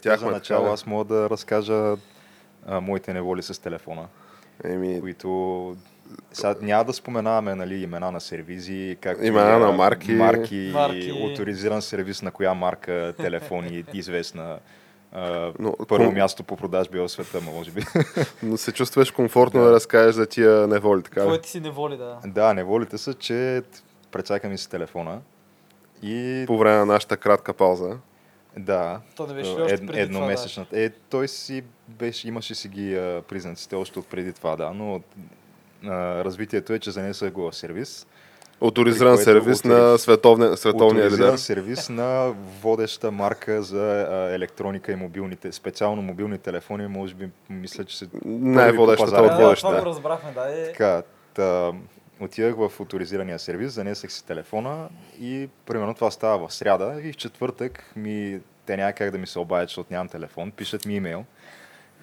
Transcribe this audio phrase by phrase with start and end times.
[0.00, 1.96] Тях за начало аз мога да разкажа
[2.66, 4.06] а, моите неволи с телефона,
[4.64, 5.76] Еми, които
[6.32, 10.12] сега няма да споменаваме нали, имена на сервизи, както Имена а, на марки.
[10.12, 11.26] марки, Марки.
[11.30, 14.58] авторизиран сервис на коя марка телефони известна.
[15.12, 17.82] А, Но, първо ком- място по продажби в света, може би.
[18.42, 19.72] но се чувстваш комфортно да, Да.
[19.72, 21.20] разкажеш за тия неволи, така?
[21.20, 22.18] Твоите си неволи, да.
[22.26, 23.62] да, неволите са, че
[24.12, 25.20] прецака ми с телефона
[26.02, 27.96] и По време на нашата кратка пауза.
[28.58, 30.80] Да, То не беше ли още ед, преди едномесечната.
[30.80, 35.00] Е, той си беше, имаше си ги а, признаците още от преди това, да, но
[35.84, 38.06] а, развитието е, че занесах го в сервис.
[38.62, 41.36] Авторизиран сервис на световния, световния лидер.
[41.36, 47.84] сервис на водеща марка за а, електроника и мобилните, специално мобилни телефони, може би мисля,
[47.84, 50.60] че се Най-водещата от Да, да, това го разбрахме, да.
[50.60, 50.66] Е.
[50.66, 51.02] Така,
[51.34, 51.72] та,
[52.20, 54.88] отидах в авторизирания сервис, занесах си телефона
[55.20, 59.26] и примерно това става в сряда и в четвъртък ми, те няма как да ми
[59.26, 61.24] се обадят, защото нямам телефон, пишат ми имейл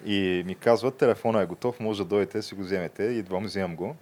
[0.04, 3.96] и ми казват, телефона е готов, може да дойдете, си го вземете, идвам, вземам го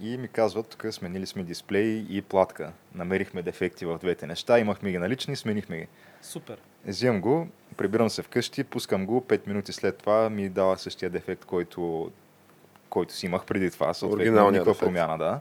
[0.00, 2.72] и ми казват, тук сменили сме дисплей и платка.
[2.94, 5.86] Намерихме дефекти в двете неща, имахме ги налични, сменихме ги.
[6.22, 6.58] Супер.
[6.86, 11.44] Взимам го, прибирам се вкъщи, пускам го, 5 минути след това ми дава същия дефект,
[11.44, 12.10] който,
[12.90, 13.94] който си имах преди това.
[13.94, 15.40] Съответно, никаква промяна, да.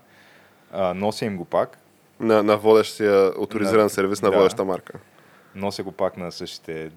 [0.72, 1.78] А, нося им го пак,
[2.20, 3.90] На, на водещия авторизиран Да.
[3.90, 4.38] сервис на Да.
[4.38, 5.00] водеща марка.
[5.56, 6.92] нося го пак на същите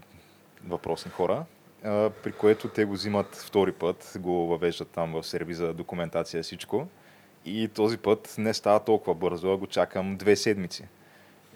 [0.68, 1.44] въпросни хора,
[1.84, 6.86] а, при което те го взимат втори път, го въвеждат там в сервиза, документация, всичко.
[7.44, 10.84] И този път не става толкова бързо, а го чакам две седмици.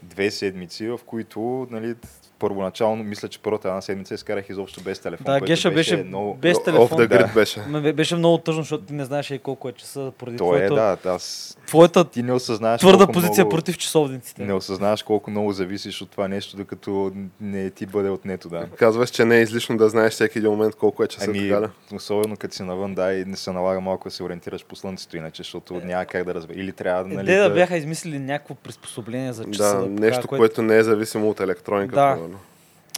[0.03, 1.95] Две седмици, в които, нали,
[2.39, 5.25] първоначално, мисля, че първата една седмица изкарах изобщо без телефон.
[5.25, 6.35] Да, което Геша беше много...
[6.35, 6.99] без телефон.
[6.99, 7.33] grid Да.
[7.35, 7.61] беше.
[7.69, 10.67] Ме беше много тъжно, защото ти не знаеш и колко е часа поради То е,
[10.67, 11.57] твоята, да, аз...
[11.67, 13.51] твоята Ти не осъзнаваш твърда позиция много...
[13.51, 14.45] против часовниците.
[14.45, 18.67] Не осъзнаваш колко много зависиш от това нещо, докато не ти бъде отнето, да.
[18.79, 21.67] Казваш, че не е излишно да знаеш всеки един момент колко е часа, Ами, ли?
[21.93, 25.17] особено като си навън, да, и не се налага малко да се ориентираш по слънцето,
[25.17, 26.61] иначе, защото няма как да разбереш.
[26.63, 29.77] Или трябва да, Е, нали, Де да бяха измислили някакво приспособление за часа.
[29.77, 31.95] Да, покажа, нещо, което не е зависимо от електроника.
[31.95, 32.19] Да.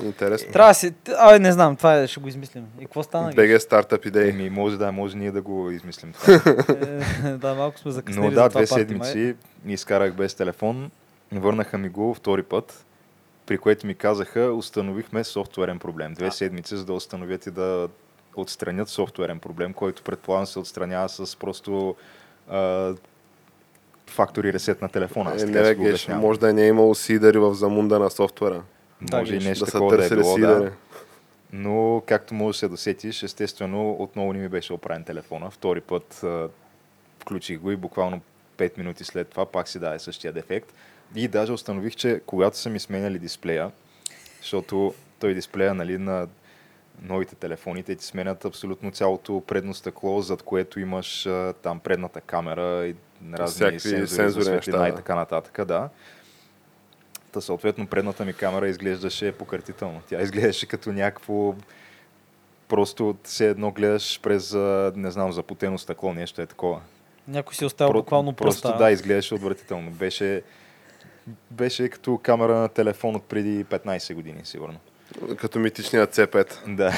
[0.03, 0.53] Интересно.
[0.53, 0.95] Трябва да си...
[1.19, 2.65] Абе, не знам, това е, ще го измислим.
[2.81, 3.33] И какво стана?
[3.33, 4.31] BG Startup идеи.
[4.31, 6.35] Еми, може да, може ние да го измислим това.
[7.25, 10.91] Е, да, малко сме закъснели Но да, две седмици ни изкарах без телефон,
[11.33, 12.85] върнаха ми го втори път,
[13.47, 16.15] при което ми казаха, установихме софтуерен проблем.
[16.15, 16.31] Две А.
[16.31, 17.89] седмици, за да установят и да
[18.37, 21.97] отстранят софтуерен проблем, който предполагам се отстранява с просто
[22.49, 22.95] а,
[24.07, 25.35] фактори ресет на телефона.
[25.41, 28.63] Е, не, геш, може да не е имало сидъри в замунда на софтуера.
[29.03, 30.73] Да, Може и нещо да такова да е било, да.
[31.53, 35.51] Но, както може да се досетиш, естествено, отново не ми беше оправен телефона.
[35.51, 36.49] Втори път а,
[37.21, 38.21] включих го и буквално
[38.59, 40.75] 5 минути след това пак си даде същия дефект.
[41.15, 43.71] И даже установих, че когато са ми сменяли дисплея,
[44.41, 46.29] защото той дисплея нали, на
[47.03, 52.21] новите телефони, те ти сменят абсолютно цялото предно стъкло, зад което имаш а, там предната
[52.21, 52.95] камера и
[53.33, 54.97] разни Всякакви сензори, сензори за светлина неща, и да.
[54.97, 55.89] така нататък, да.
[57.33, 60.01] Та съответно предната ми камера изглеждаше покъртително.
[60.09, 61.55] Тя изглеждаше като някакво
[62.69, 64.55] просто все едно гледаш през,
[64.97, 66.81] не знам, запотено стъкло, нещо е такова.
[67.29, 68.79] Някой си оставил Про- буквално Просто пръста.
[68.79, 69.91] да, изглеждаше отвратително.
[69.91, 70.43] Беше,
[71.51, 74.79] беше като камера на телефон от преди 15 години, сигурно.
[75.37, 76.75] Като митичният C5.
[76.75, 76.93] Да.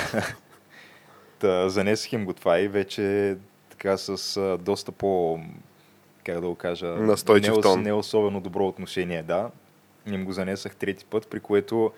[1.39, 3.37] Та, занесох им го това и вече
[3.71, 5.41] така с а, доста по,
[6.25, 7.83] как да го кажа, Настойчив не, тон.
[7.83, 9.51] не особено добро отношение, да.
[10.07, 11.93] Им го занесах трети път, при което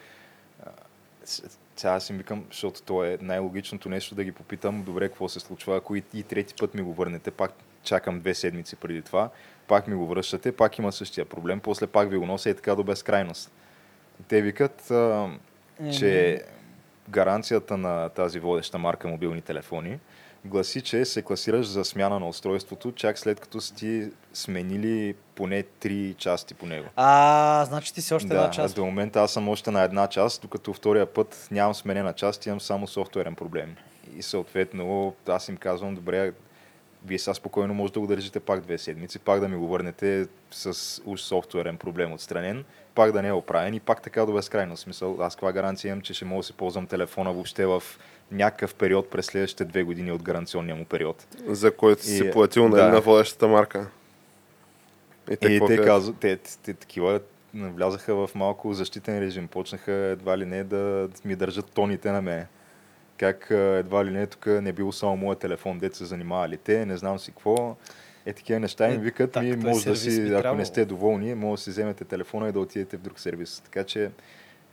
[1.24, 5.40] сега аз им викам, защото то е най-логичното нещо да ги попитам, добре, какво се
[5.40, 7.52] случва, ако и, и трети път ми го върнете, пак
[7.82, 9.30] чакам две седмици преди това,
[9.68, 12.74] пак ми го връщате, пак има същия проблем, после пак ви го нося и така
[12.74, 13.52] до безкрайност.
[14.28, 15.30] Те викат, а,
[15.98, 16.42] че
[17.08, 19.98] гаранцията на тази водеща марка мобилни телефони
[20.44, 25.62] гласи, че се класираш за смяна на устройството, чак след като си ти сменили поне
[25.62, 26.88] три части по него.
[26.96, 28.74] А, значи ти си още да, една част.
[28.74, 32.60] до момента аз съм още на една част, докато втория път нямам сменена част, имам
[32.60, 33.76] само софтуерен проблем.
[34.16, 36.32] И съответно аз им казвам, добре,
[37.06, 40.26] вие сега спокойно може да го държите пак две седмици, пак да ми го върнете
[40.50, 42.64] с уж софтуерен проблем отстранен,
[42.94, 45.18] пак да не е оправен и пак така до безкрайно смисъл.
[45.20, 47.82] Аз каква гаранция имам, че ще мога да си ползвам телефона въобще в
[48.32, 51.26] някакъв период през следващите две години от гаранционния му период.
[51.46, 52.76] За който си И, платил да.
[52.76, 53.86] нали, на водещата марка.
[55.30, 55.86] И, И какво те, казват?
[55.86, 57.20] казват, те, те, те такива
[57.54, 59.48] влязаха в малко защитен режим.
[59.48, 62.46] Почнаха едва ли не да ми държат тоните на мен.
[63.16, 66.96] Как едва ли не тук не бил само моят телефон, дете се занимавали те, не
[66.96, 67.76] знам си какво.
[68.26, 70.56] Е, такива неща им Е, викат ми, е може да си, ако трябвало.
[70.56, 73.60] не сте доволни, може да си вземете телефона и да отидете в друг сервис.
[73.64, 74.10] Така че,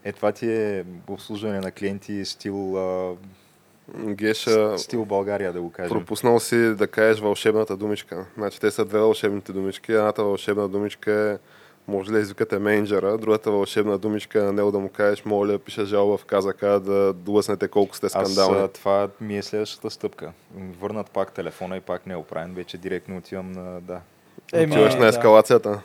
[0.04, 3.16] е, това ти е обслужване на клиенти стил, а,
[3.98, 5.90] Геша, стил България, да го кажем.
[5.98, 8.26] пропуснал си да кажеш вълшебната думичка.
[8.38, 9.92] Значи те са две вълшебните думички.
[9.92, 11.38] Едната вълшебна думичка е
[11.88, 15.48] може ли да извикате менеджера, другата вълшебна думичка е на него да му кажеш, моля
[15.48, 18.60] да пиша жалба в КЗК да длъснете колко сте Аз скандални.
[18.60, 20.32] а, това ми е следващата стъпка.
[20.82, 22.54] Върнат пак телефона и пак не е оправен.
[22.54, 23.82] Вече директно отивам на...
[23.82, 24.00] Да.
[24.54, 25.08] Еми, Отиваш на да.
[25.08, 25.82] ескалацията.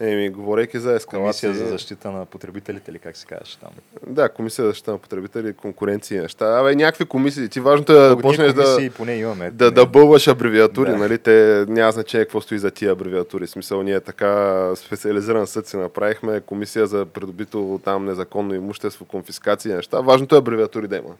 [0.00, 1.50] Еми, говорейки за ескалация.
[1.50, 3.70] Комисия за защита на потребителите или как се казваш там.
[4.06, 6.58] Да, комисия за защита на потребители, конкуренция, неща.
[6.60, 7.48] Абе, някакви комисии.
[7.48, 9.50] Ти важното е да почнеш да, поне имаме.
[9.50, 10.96] да, да бълваш абревиатури, Да.
[10.96, 11.18] нали?
[11.18, 13.46] Те няма значение какво стои за тия абревиатури.
[13.46, 19.72] В Смисъл, ние така специализиран съд си направихме, комисия за придобито там незаконно имущество, конфискации
[19.72, 20.00] и неща.
[20.00, 21.14] Важното е абревиатури да има.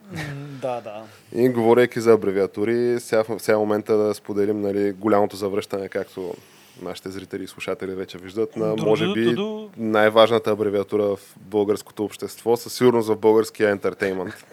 [0.63, 1.03] Да, да.
[1.35, 6.35] И говорейки за абревиатури, сега сега момента да споделим нали, голямото завръщане, както
[6.83, 9.37] нашите зрители и слушатели вече виждат, на може би
[9.77, 14.45] най-важната абревиатура в българското общество, със сигурност в българския ентертеймент.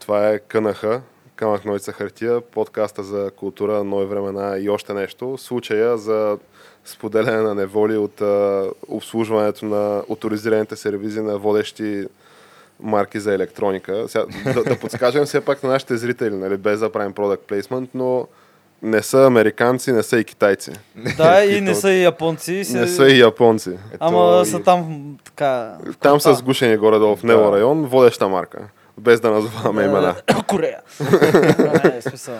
[0.00, 0.84] Това е КНХ,
[1.36, 5.38] Камък Нойца Хартия, подкаста за култура, нови времена и още нещо.
[5.38, 6.38] Случая за
[6.84, 12.06] споделяне на неволи от а, обслужването на авторизираните сервизи на водещи
[12.80, 14.08] марки за електроника.
[14.08, 14.24] Сега,
[14.54, 18.28] да, да подскажем все пак на нашите зрители, нали, без да правим product placement, но
[18.84, 20.70] не са американци, не са и китайци.
[21.16, 22.52] Да, и не са и японци.
[22.52, 23.70] Не се- са и японци.
[23.70, 24.86] Ето Ама и- са там
[25.24, 25.76] така...
[26.00, 27.52] Там са сгушени горе-долу в него Да.
[27.52, 28.58] район, водеща марка.
[28.98, 30.14] Без да назваваме имена.
[30.28, 30.80] Е, Корея.
[31.84, 32.38] Не, смисъл.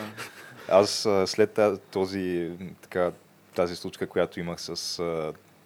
[0.68, 0.90] Аз
[1.26, 1.58] след
[1.90, 2.50] този,
[2.82, 3.10] така,
[3.56, 5.00] тази случка, която имах с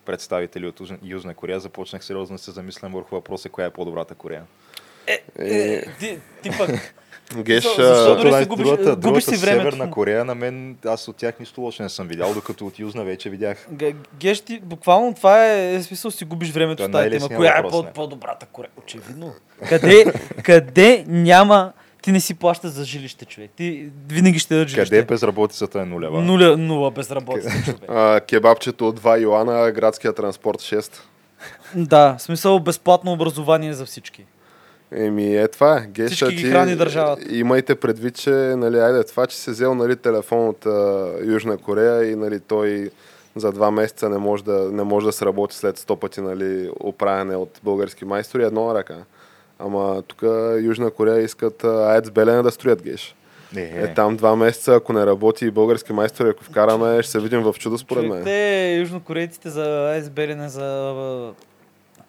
[0.05, 4.15] представители от Южна- Южна Корея, започнах сериозно да се замислям върху въпроса, коя е по-добрата
[4.15, 4.43] Корея.
[5.07, 6.71] Е, е, ти, ти пък...
[7.35, 9.63] Геш, Защо- а, защо дори Това си е губиш- другата, губиш другата си времето.
[9.63, 13.05] Северна Корея, на мен, аз от тях нищо лошо не съм видял, докато от Южна
[13.05, 13.67] вече видях.
[13.81, 17.29] Г- Геш, ти, буквално това е, е смисъл си губиш времето е в тази тема.
[17.29, 18.71] Коя е по- по-добрата Корея?
[18.79, 19.33] Очевидно.
[19.69, 20.05] Къде,
[20.43, 21.73] къде няма...
[22.03, 23.51] Ти не си плащаш за жилище, човек.
[23.51, 24.91] Ти винаги ще дадеш жилище.
[24.91, 26.21] Къде безработицата е нулева?
[26.23, 27.81] Нуля, нула безработица, човек.
[27.89, 30.93] а, кебабчето от 2 юана, градския транспорт 6.
[31.75, 34.25] Да, в смисъл безплатно образование за всички.
[34.93, 35.87] Еми, е това е.
[35.87, 37.23] Геша, Всички ги ти храни държавата.
[37.31, 42.11] имайте предвид, че нали, айде, това, че се взел нали, телефон от а, Южна Корея
[42.11, 42.91] и нали, той
[43.37, 46.71] за два месеца не може да, не може да се работи след 100 пъти нали,
[46.81, 48.97] оправяне от български майстори, едно на ръка.
[49.59, 50.23] Ама тук
[50.61, 53.15] Южна Корея искат АЕЦ Белене да строят геш.
[53.55, 57.21] Не, Е, там два месеца, ако не работи и български майстори, ако вкараме, ще се
[57.21, 58.25] видим в чудо според мен.
[58.25, 61.33] те южнокорейците за АЕС Белене за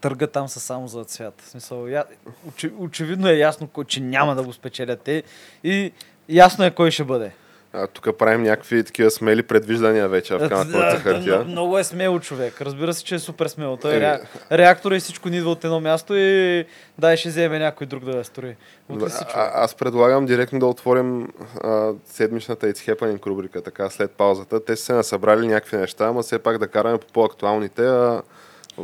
[0.01, 1.42] търга там са само за цвят.
[1.42, 2.04] В смисъл, я,
[2.48, 5.24] очи, очевидно е ясно, кой- че няма да го спечелят те
[5.63, 5.92] и
[6.30, 7.31] ясно е кой ще бъде.
[7.74, 11.36] А, тук правим някакви такива смели предвиждания вече в камък Да, за хартия.
[11.36, 12.62] много- Много е смело човек.
[12.62, 13.78] Разбира се, че е супер смело.
[13.78, 14.19] Той е ре,
[14.52, 16.66] реактора и всичко ни идва от едно място и
[16.97, 18.56] дай ще вземе някой друг да я строи.
[18.90, 19.12] Човек.
[19.33, 21.28] А, аз предлагам директно да отворим
[21.64, 24.66] а, седмичната It's Happening рубрика, така след паузата.
[24.66, 27.85] Те са се насъбрали някакви неща, ама все пак да караме по по-актуалните.
[27.85, 28.21] А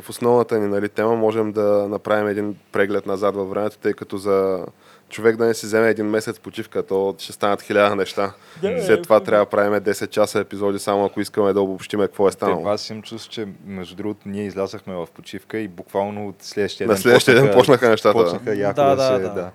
[0.02, 4.18] в основната ни нали, тема можем да направим един преглед назад във времето, тъй като
[4.18, 4.66] за
[5.10, 8.34] човек да не си вземе един месец почивка, то ще станат хиляда неща.
[8.62, 12.08] Да, След това е, трябва да правим 10 часа епизоди, само ако искаме да обобщиме
[12.08, 12.68] какво е станало.
[12.68, 16.94] аз им чувство, че между другото ние излязахме в почивка и буквално от следващия На
[16.94, 18.24] ден следващия ден почнаха нещата.
[18.24, 19.22] Почнаха яко Да, да, да, се...
[19.22, 19.34] да.
[19.34, 19.52] Да.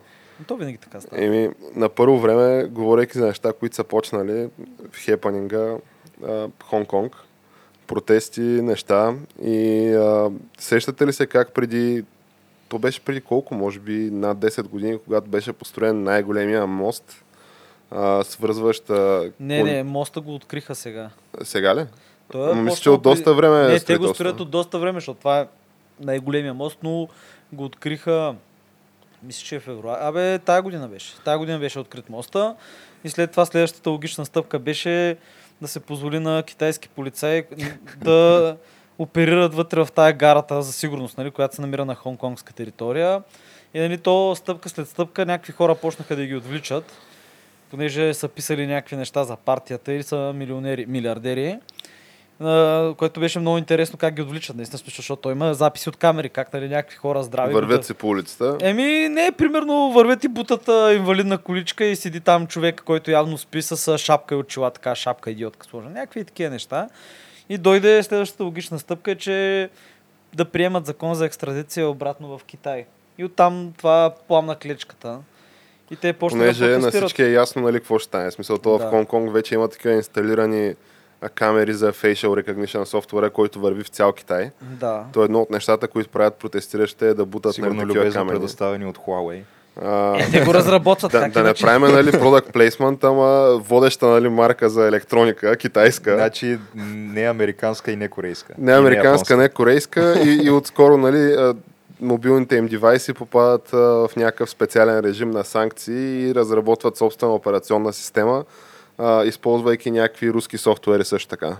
[0.47, 1.25] То винаги така става.
[1.25, 4.49] Еми, на първо време, говорейки за неща, които са почнали
[4.93, 5.77] в хепанинга,
[6.71, 7.13] Хонг-Конг,
[7.91, 12.05] протести, неща и а, сещате ли се как преди,
[12.69, 17.25] то беше преди колко, може би над 10 години, когато беше построен най-големия мост,
[17.91, 18.91] а, свързващ...
[18.91, 21.11] А, Не, не, моста го откриха сега.
[21.43, 21.85] Сега ли?
[22.33, 24.97] Той Ама мисля, че от доста време е Не, те го строят от доста време,
[24.97, 25.47] защото това е
[26.01, 27.09] най-големия мост, но
[27.53, 28.35] го откриха,
[29.23, 30.01] мисля, че е февруари.
[30.03, 31.15] Абе, тая година беше.
[31.25, 32.57] Тая година беше открит моста
[33.05, 35.17] и след това следващата логична стъпка беше
[35.63, 37.45] да се позволи на китайски полицаи
[37.97, 38.57] да
[38.99, 43.23] оперират вътре в тая гарата за сигурност, нали, която се намира на хонконгска територия.
[43.75, 46.93] И нали, то стъпка след стъпка някакви хора почнаха да ги отвличат.
[47.71, 51.59] понеже са писали някакви неща за партията или са милионери, милиардери,
[52.97, 56.53] което беше много интересно как ги отвличат, наистина, защото той има записи от камери, как
[56.53, 57.55] нали, някакви хора здрави.
[57.55, 58.57] Вървят бутат- си по улицата.
[58.61, 63.63] Еми, не, примерно вървят и бутат инвалидна количка и седи там човек, който явно спи
[63.63, 65.89] с шапка и очила, така шапка идиотка сложа.
[65.89, 66.89] Някакви такива неща.
[67.49, 69.69] И дойде следващата логична стъпка, че
[70.35, 72.85] да приемат закон за екстрадиция обратно в Китай.
[73.19, 75.19] И оттам това пламна клечката.
[75.91, 77.05] И те почнаха Понеже да на протестират.
[77.05, 78.31] всички е ясно нали, какво ще стане.
[78.31, 78.85] Смисъл, това Да.
[78.85, 80.75] в Хонг-Конг вече има такива инсталирани
[81.29, 84.51] камери за facial recognition софтуера, който върви в цял Китай.
[84.63, 85.05] Да.
[85.13, 88.35] То е едно от нещата, които правят протестиращите е да бутат Сигурно нали, такива камери.
[88.37, 89.41] предоставени от Huawei.
[89.83, 91.13] А, Е, те го разработват.
[91.13, 96.15] да, как да не правим нали, product placement, ама водеща нали, марка за електроника, китайска.
[96.15, 98.55] Значи не американска и не корейска.
[98.59, 99.37] Не американска, японска.
[99.37, 101.53] не корейска и, и отскоро нали,
[102.01, 107.93] мобилните им девайси попадат а, в някакъв специален режим на санкции и разработват собствена операционна
[107.93, 108.45] система,
[109.01, 111.57] а, използвайки някакви руски софтуери също така.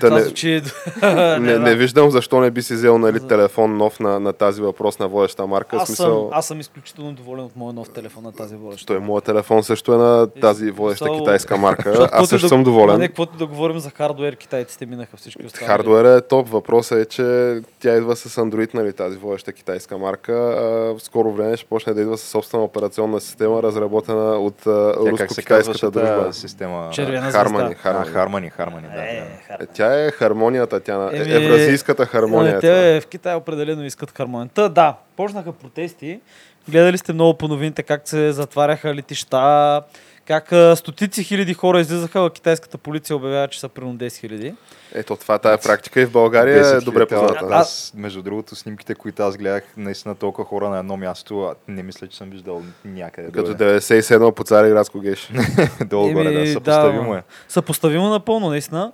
[0.00, 0.62] Та не, звучи...
[1.40, 4.98] не, не виждам защо не би си взел нали, телефон нов на, на тази въпрос
[4.98, 5.76] на водеща марка.
[5.76, 8.86] аз, смисъл, съм, аз съм изключително доволен от моя нов телефон на тази водеща.
[8.86, 12.08] той, моят телефон също е на тази водеща смисъл, китайска марка.
[12.12, 12.98] Аз също да- съм доволен.
[12.98, 15.68] Не, каквото да говорим за хардуер, китайците минаха всички останали.
[15.68, 16.48] Хардуера е топ.
[16.48, 20.32] Въпросът е, че тя идва с Android, нали, тази водеща китайска марка.
[20.32, 24.94] А, в скоро време ще почне да идва с собствена операционна система, разработена от а,
[24.96, 26.24] руско-китайската дружба.
[26.24, 26.90] тази система?
[26.92, 27.90] Червена Хармани, звезда.
[27.90, 28.10] А, Хармани.
[28.12, 29.02] Хармани, Хармани, да.
[29.02, 29.14] Е,
[29.58, 29.64] да.
[29.64, 31.10] Е, Тя е хармонията, тя на...
[31.12, 32.56] Е, евразийската хармония.
[32.56, 32.60] е.
[32.60, 34.68] Те в Китай определено искат хармонията.
[34.68, 36.20] Да, почнаха протести.
[36.68, 39.82] Гледали сте много по новините как се затваряха летища,
[40.26, 44.54] как а, стотици хиляди хора излизаха, а китайската полиция обявява, че са примерно 10 хиляди.
[44.94, 47.46] Ето това, тая практика и в България е 10 добре позната.
[47.50, 51.82] Аз, между другото, снимките, които аз гледах, наистина толкова хора на едно място, а не
[51.82, 53.32] мисля, че съм виждал някъде.
[53.32, 53.80] Като другаде.
[53.80, 55.30] 97 по Цариградско геш.
[55.86, 57.22] Долу горе, да, съпоставимо е.
[57.48, 58.92] Съпоставимо напълно, наистина.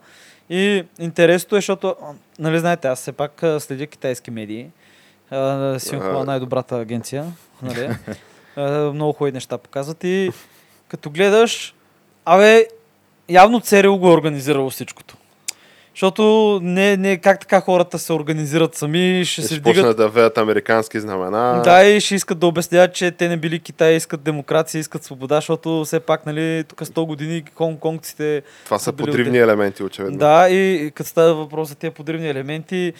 [0.50, 1.96] И интересното е, защото,
[2.38, 4.70] нали знаете, аз все пак следя китайски медии.
[5.78, 7.24] Синхуа най-добрата агенция.
[7.62, 7.88] Нали?
[8.94, 10.30] Много хубави неща показват и
[10.88, 11.74] като гледаш,
[12.24, 12.66] абе,
[13.28, 15.16] явно ЦРУ го е организирало всичкото.
[15.94, 20.38] Защото не, не как така хората се организират сами, ще се Ще вдигат да веят
[20.38, 21.62] американски знамена.
[21.64, 25.34] да, и ще искат да обясняват, че те не били Китай, искат демокрация, искат свобода,
[25.34, 28.42] защото все пак, нали, тук 100 години хонг-конгците...
[28.64, 30.18] Това са подривни елементи, очевидно.
[30.18, 32.92] Да, и като става въпрос за тези подривни елементи,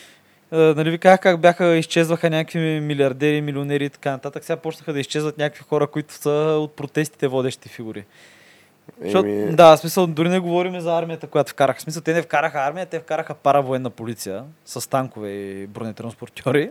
[0.52, 4.44] нали ви казах как бяха, изчезваха някакви милиардери, милионери и така нататък.
[4.44, 8.04] Сега почнаха да изчезват някакви хора, които са от протестите водещи фигури.
[9.02, 11.78] Защото, да, в смисъл, дори не говорим за армията, която вкараха.
[11.78, 16.70] В смисъл, те не вкараха армия, те вкараха паравоенна полиция с танкове и бронетранспортьори.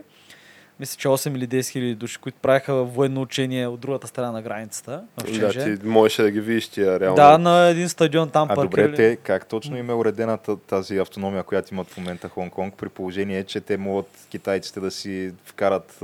[0.80, 4.42] Мисля, че 8 или 10 хиляди души, които правиха военно учение от другата страна на
[4.42, 5.02] границата.
[5.16, 7.16] Да, ти можеше да ги видиш тия реално.
[7.16, 10.98] да, на един стадион там А добре, те как точно им е уредена та- тази
[10.98, 16.02] автономия, която имат в момента Хонг-Конг, при положение, че те могат китайците да си вкарат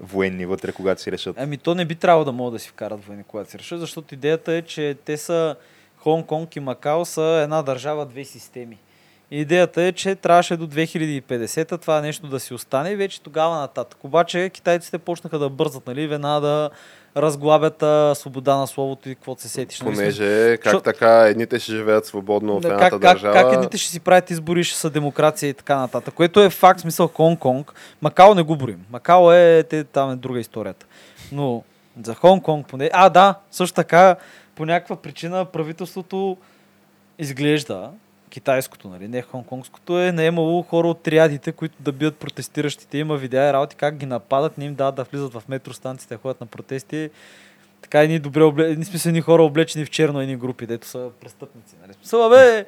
[0.00, 1.36] военни вътре, когато си решат.
[1.38, 4.14] Ами то не би трябвало да могат да си вкарат войни, когато се решат, защото
[4.14, 5.56] идеята е, че те са
[6.04, 8.78] Хонг-Конг и Макао са една държава, две системи.
[9.30, 14.04] Идеята е, че трябваше до 2050 това нещо да си остане и вече тогава нататък.
[14.04, 16.70] Обаче китайците почнаха да бързат, нали, веднага да
[17.16, 19.80] разглабят а, свобода на словото и каквото се сетиш.
[19.80, 19.94] нали?
[19.94, 23.34] Понеже как Защо- така едните ще живеят свободно в Да, едната как, как, държава.
[23.34, 26.14] как едните ще си правят избори, ще са демокрация и така нататък.
[26.14, 27.72] Което е факт, смисъл Хонг-Конг.
[28.02, 28.84] Макао не го борим.
[28.90, 30.86] Макао е, те, там е друга историята.
[31.32, 31.62] Но
[32.02, 32.90] за Хонг-Конг поне...
[32.92, 34.16] А, да, също така,
[34.54, 36.36] по някаква причина правителството
[37.18, 37.90] изглежда,
[38.36, 42.98] китайското, нали, не хонконгското, е наемало хора от триадите, които да бият протестиращите.
[42.98, 46.18] Има видеа и работи как ги нападат, не им дават да влизат в метростанциите, да
[46.18, 47.10] ходят на протести.
[47.82, 48.64] Така едни добре обле...
[48.64, 51.74] едни смисъл, едни хора облечени в черно, едни групи, дето са престъпници.
[51.82, 51.94] Нали?
[51.94, 52.66] Смисъл, бе,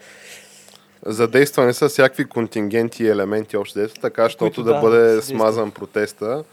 [1.06, 6.44] Задействани са всякакви контингенти и елементи общо дето, така, защото да, да, бъде смазан протеста.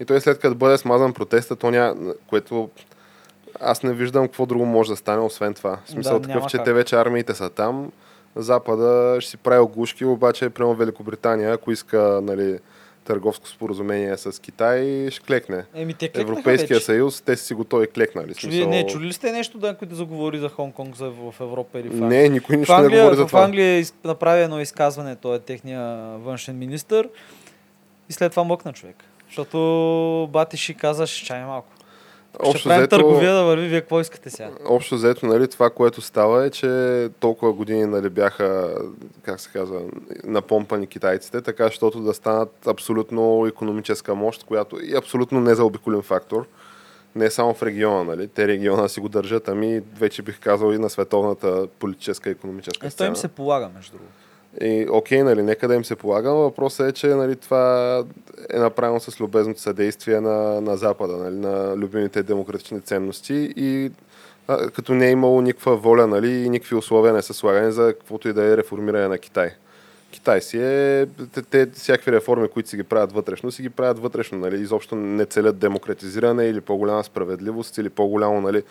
[0.00, 1.94] И той след като бъде смазан протеста, то ня...
[2.26, 2.70] което
[3.60, 5.78] аз не виждам какво друго може да стане, освен това.
[5.84, 6.64] В смисъл Да, такъв, че как.
[6.64, 7.92] те вече армиите са там,
[8.36, 12.58] Запада ще си прави оглушки, обаче прямо Великобритания, ако иска нали,
[13.04, 15.64] търговско споразумение с Китай, ще клекне.
[15.74, 16.86] Еми, те Европейския вече.
[16.86, 18.34] съюз, те си готови клекнали.
[18.34, 21.80] Чули, не, чули ли сте нещо, да, някой да заговори за Хонг-Конг за, в Европа
[21.80, 22.08] или в Англия?
[22.22, 23.44] Не, никой В нищо не говори за в това.
[23.44, 25.80] Англия из- направи едно изказване, той е техния
[26.18, 27.04] външен министр
[28.08, 28.96] и след това мъкна човек.
[29.28, 31.68] Защото Батиши каза, ще чай малко.
[32.34, 34.50] Ще Общо правим взето- търговия да върви, вие какво искате сега?
[34.64, 36.68] Общо взето, нали, това, което става е, че
[37.20, 38.74] толкова години нали, бяха,
[39.22, 39.80] как се казва,
[40.24, 46.46] напомпани китайците, така, защото да станат абсолютно економическа мощ, която и абсолютно незаобиколен фактор.
[47.14, 48.28] Не само в региона, нали?
[48.28, 52.86] Те региона си го държат, ами вече бих казал и на световната политическа и економическа
[52.86, 52.96] Е, сцена.
[52.98, 54.12] той им се полага, между другото.
[54.60, 58.04] И, окей, нали, нека да им се полага, но въпросът е, че нали, това
[58.54, 63.90] е направено с любезното съдействие на, на Запада, нали, на любимите демократични ценности и
[64.48, 67.94] а, като не е имало никаква воля нали, и никакви условия не са слагани за
[67.98, 69.50] каквото и да е реформиране на Китай.
[70.12, 73.98] Китай си е, те, те всякакви реформи, които си ги правят вътрешно, си ги правят
[73.98, 78.62] вътрешно, нали, изобщо не целят демократизиране или по-голяма справедливост или по-голямо нали,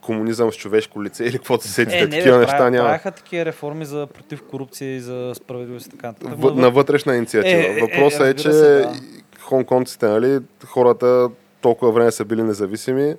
[0.00, 2.88] комунизъм с човешко лице или каквото се сетите, Е, не, такива бе, неща правя, няма.
[2.88, 6.34] правяха такива реформи за против корупция и за справедливост и така нататък.
[6.38, 7.60] В, на вътрешна инициатива.
[7.60, 8.92] Е, е, е, Въпросът е, разбира че се, да.
[9.40, 11.28] хонконците, нали, хората
[11.60, 13.14] толкова време са били независими,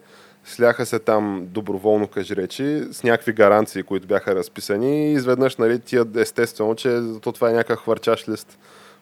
[0.48, 5.80] сляха се там доброволно, кажи речи, с някакви гаранции, които бяха разписани и изведнъж, нали,
[5.80, 8.58] тия естествено, че то това е някакъв хвърчащ лист.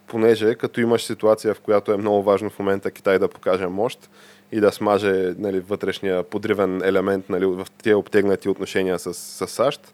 [0.08, 4.10] Понеже като имаш ситуация, в която е много важно в момента Китай да покаже мощ
[4.52, 9.94] и да смаже нали, вътрешния подривен елемент нали, в тия обтегнати отношения с, с САЩ,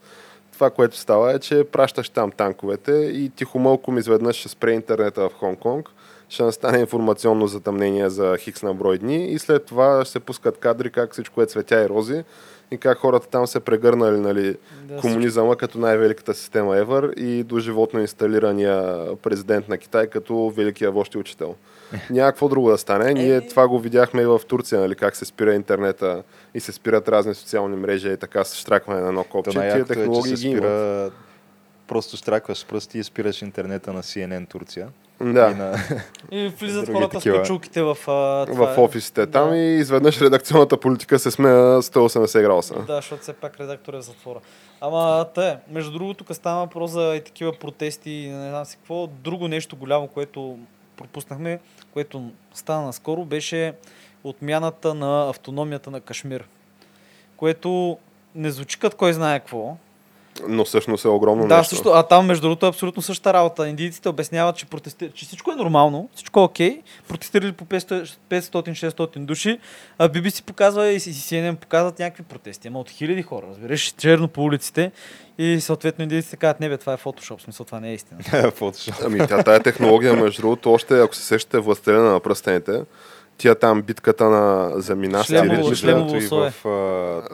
[0.54, 5.34] това, което става е, че пращаш там танковете и тихомълком изведнъж ще спре интернета в
[5.42, 5.86] Хонг-Конг,
[6.32, 10.58] ще настане информационно затъмнение за хикс на брой дни и след това ще се пускат
[10.58, 12.24] кадри как всичко е цветя и рози
[12.72, 17.60] и как хората там се прегърнали нали, Да, комунизъма като най-великата система ever и до
[17.60, 21.56] животно инсталирания президент на Китай като великия вожд и учител.
[22.10, 23.14] Няма какво друго да стане.
[23.14, 26.24] Ние Еми- това го видяхме и в Турция, нали, как се спира интернета
[26.54, 29.52] и се спират разни социални мрежи и така с штракване на едно копче.
[29.52, 31.12] Тия най-якото е, технологии се ги спира...
[31.88, 34.88] Просто штракваш пръсти и спираш интернета на CNN Турция.
[35.26, 35.78] И Да, на...
[36.32, 37.38] И влизат Други хората такива.
[37.38, 37.90] с печулките в...
[38.08, 38.82] А, това в е.
[38.82, 39.58] офисите там Да.
[39.58, 42.74] и изведнъж редакционната политика се сменя 180 градуса.
[42.82, 44.40] Да, защото все пак редактор е в затвора.
[44.82, 48.78] Ама те, между другото, тук става въпрос за и такива протести и не знам си
[48.78, 49.08] какво.
[49.08, 50.58] Друго нещо голямо, което
[50.98, 51.60] пропуснахме,
[51.94, 52.24] което
[52.54, 53.74] стана наскоро, беше
[54.24, 56.48] отмяната на автономията на Кашмир.
[57.38, 57.98] Което
[58.36, 59.78] не звучи като кой знае какво.
[60.48, 61.76] Но всъщност е огромно да, нещо.
[61.76, 63.68] също, а там между другото е абсолютно същата работа.
[63.68, 65.10] Индийците обясняват, че, протести...
[65.14, 66.82] че всичко е нормално, всичко е окей.
[67.08, 69.60] Протестирали по 500-600 души,
[69.98, 72.68] а BBC показва и CNN показват някакви протести.
[72.68, 74.92] Ама от хиляди хора, разбираш, черно по улиците
[75.38, 78.52] и съответно индийците казват, не бе, това е фотошоп, смисъл това не е истина.
[78.56, 78.96] Фотошоп.
[79.06, 82.84] Ами тя, тая технология, между другото, още, ако се сещате властелина на пръстените,
[83.42, 86.70] тия там битката на за минасти, Шлемово- шлемово и в, а,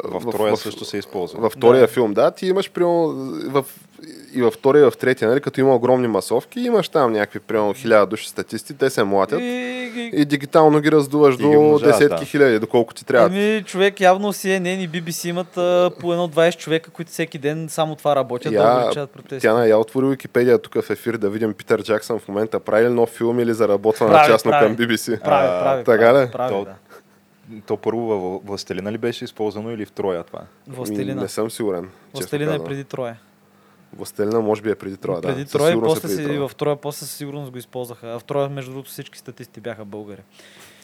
[0.10, 1.40] в, В- Троя в- също се използва.
[1.42, 1.88] във втория Да.
[1.88, 3.08] филм, да, ти имаш примерно
[3.46, 3.66] в,
[4.38, 7.74] и във втория, и в третия, нали, като има огромни масовки, имаш там някакви, примерно,
[7.74, 11.58] хиляда души статисти, те се млатят и, И, и дигитално ги раздуваш И до ги
[11.58, 12.26] умножаваш, десетки да.
[12.26, 13.28] хиляди, доколко ти трябва.
[13.28, 17.70] Ами, човек, явно CNN и BBC имат а, по едно 20 човека, които всеки ден
[17.70, 19.42] само това работят, да Я, увеличават протести.
[19.42, 22.90] Тя я отвори Википедия тук в ефир да видим Питър Джаксън в момента прави ли
[22.90, 24.66] нов филм или заработва на частно прави.
[24.68, 25.22] към BBC.
[25.22, 26.32] Прави, А, прави, така прави, ли?
[26.32, 26.74] прави, То- да.
[27.62, 30.40] То първо във Властелина ли беше използвано или в Троя това?
[30.68, 31.22] Властелина.
[31.22, 31.90] Не съм сигурен.
[32.14, 33.16] Властелина е преди Троя.
[33.98, 35.28] Властелина може би е преди Троя, да.
[35.28, 36.48] преди Със Троя е после преди Троя.
[36.48, 38.08] в Троя после със сигурност го използваха.
[38.08, 40.22] А в Троя, между другото, всички статисти бяха българи.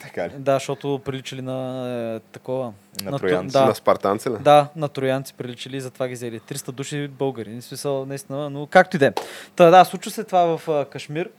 [0.01, 0.31] Така ли?
[0.37, 2.73] Да, защото приличали на е, такова.
[3.03, 3.53] На ту- троянци.
[3.53, 4.33] Да, На спартанци ли?
[4.41, 6.39] да, на троянци приличали затова ги взели.
[6.39, 7.49] 300 души българи.
[7.49, 9.13] Не смисъл, наистина, но както и да е.
[9.55, 11.29] Та, да, случва се това в а, Кашмир.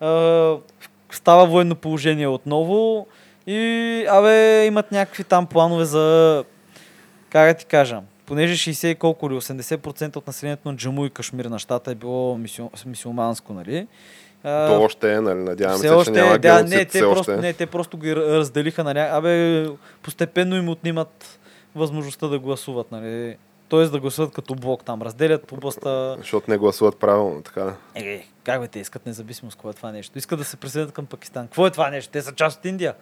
[0.00, 0.56] А,
[1.10, 3.06] става военно положение отново
[3.46, 3.58] и,
[4.08, 6.44] абе, имат някакви там планове за,
[7.30, 8.00] как да ти кажа,
[8.30, 11.94] понеже 60 и колко или 80% от населението на Джаму и Кашмир на щата е
[11.94, 13.86] било мисю, мисюлманско, нали?
[14.42, 15.38] То още е, нали?
[15.38, 17.36] Надяваме все се, още, че няма да, геноцид, не, те просто, е.
[17.36, 19.08] не, те просто ги ра- разделиха на ня...
[19.12, 19.66] Абе,
[20.02, 21.38] постепенно им отнимат
[21.74, 23.36] възможността да гласуват, нали?
[23.68, 25.02] Тоест да гласуват като блок там.
[25.02, 26.16] Разделят областта.
[26.18, 27.74] Защото не гласуват правилно, така да.
[27.94, 30.18] Е, как бе, те искат независимост, какво е това нещо?
[30.18, 31.46] Искат да се присъединят към Пакистан.
[31.46, 32.12] Какво е това нещо?
[32.12, 32.94] Те са част от Индия.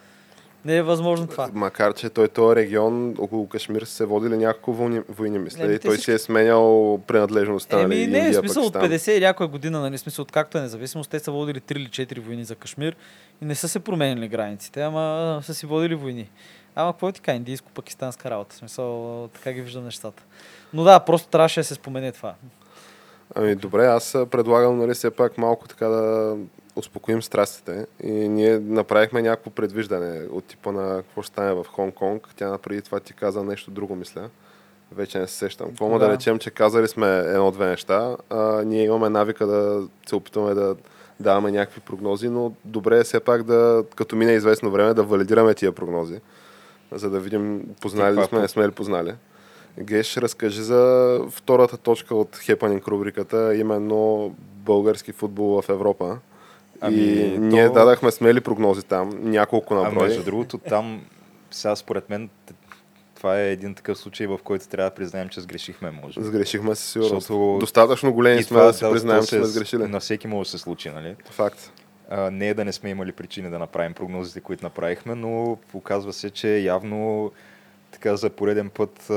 [0.64, 1.50] Не е възможно това.
[1.54, 5.64] Макар, че той този регион около Кашмир се водили няколко войни, войни мисля.
[5.64, 7.76] Еми, и той всички- си е сменял принадлежността.
[7.76, 8.98] нали, Еми, не, в Индия, смисъл от Пакистан.
[8.98, 12.20] 50 или някоя година, нали, смисъл откакто е независимост, те са водили 3 или 4
[12.20, 12.96] войни за Кашмир
[13.42, 16.30] и не са се променили границите, ама са си водили войни.
[16.74, 20.22] Ама какво е така, индийско-пакистанска работа, смисъл, така ги виждам нещата.
[20.72, 22.34] Но да, просто трябваше да се спомене това.
[23.34, 26.36] Ами добре, аз предлагам нали, все пак малко така да
[26.78, 27.86] успокоим страстите.
[28.02, 32.20] И ние направихме някакво предвиждане от типа на какво ще стане в Хонг-Конг.
[32.36, 34.30] Тя напреди това ти каза нещо друго, мисля.
[34.92, 35.68] Вече не се сещам.
[35.68, 35.98] Какво да.
[35.98, 36.12] Да.
[36.12, 38.16] речем, че казали сме едно-две неща.
[38.30, 40.76] А, ние имаме навика да се опитваме да
[41.20, 45.54] даваме някакви прогнози, но добре е все пак да, като мине известно време, да валидираме
[45.54, 46.20] тия прогнози,
[46.92, 49.14] за да видим познали ли сме, не сме ли познали.
[49.80, 56.18] Геш, разкажи за втората точка от Хепанинг рубриката, именно български футбол в Европа.
[56.80, 60.08] Ами, и то- ние дадахме смели прогнози там, няколко на А брой.
[60.08, 61.02] между другото, там
[61.50, 62.28] сега според мен
[63.16, 66.20] това е един такъв случай, в който трябва да признаем, че сгрешихме, може.
[66.20, 67.08] Сгрешихме се сигурно.
[67.10, 69.82] Защото- Достатъчно големи сме да си признаем, че сме сгрешили.
[69.82, 71.16] На всеки може да се случи, нали?
[71.30, 71.72] Факт.
[72.10, 76.12] А, не е да не сме имали причини да направим прогнозите, които направихме, но оказва
[76.12, 77.32] се, че явно
[77.90, 79.10] така за пореден път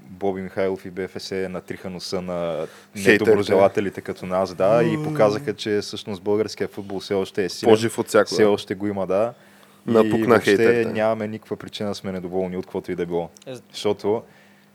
[0.00, 6.22] Боби Михайлов и БФС натриха носа на недоброжелателите като нас, да, и показаха, че всъщност
[6.22, 7.72] българския футбол все още е силен.
[7.72, 8.30] По-жив от всяко.
[8.30, 9.34] Все още го има, да.
[9.86, 13.28] Напук и на въобще нямаме никаква причина да сме недоволни от каквото и да било.
[13.46, 14.22] Е, Защото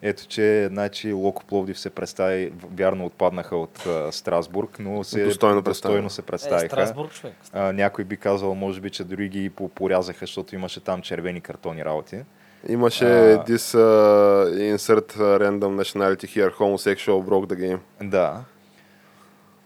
[0.01, 5.61] ето, че значи, Локо Пловдив се представи, вярно отпаднаха от а, Страсбург, но се, Достойно
[5.61, 6.67] достойно се е, представиха.
[6.75, 7.35] Страсбург, човек.
[7.53, 11.41] А, някой би казал, може би, че дори ги по- порязаха, защото имаше там червени
[11.41, 12.19] картони работи.
[12.69, 13.43] Имаше А.
[13.45, 17.79] this uh, insert uh, random nationality here, homosexual broke the game.
[18.03, 18.43] Да.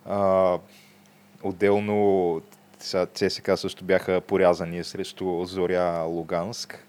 [0.05, 0.57] А,
[1.43, 2.41] отделно
[2.79, 6.85] сега ЦСКА също бяха порязани срещу Зоря Луганск,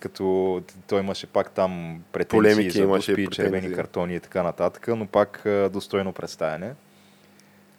[0.00, 4.88] като той имаше пак там претенции Полемики за имаше, дуспи, червени картони и така нататък,
[4.88, 6.74] но пак достойно представяне.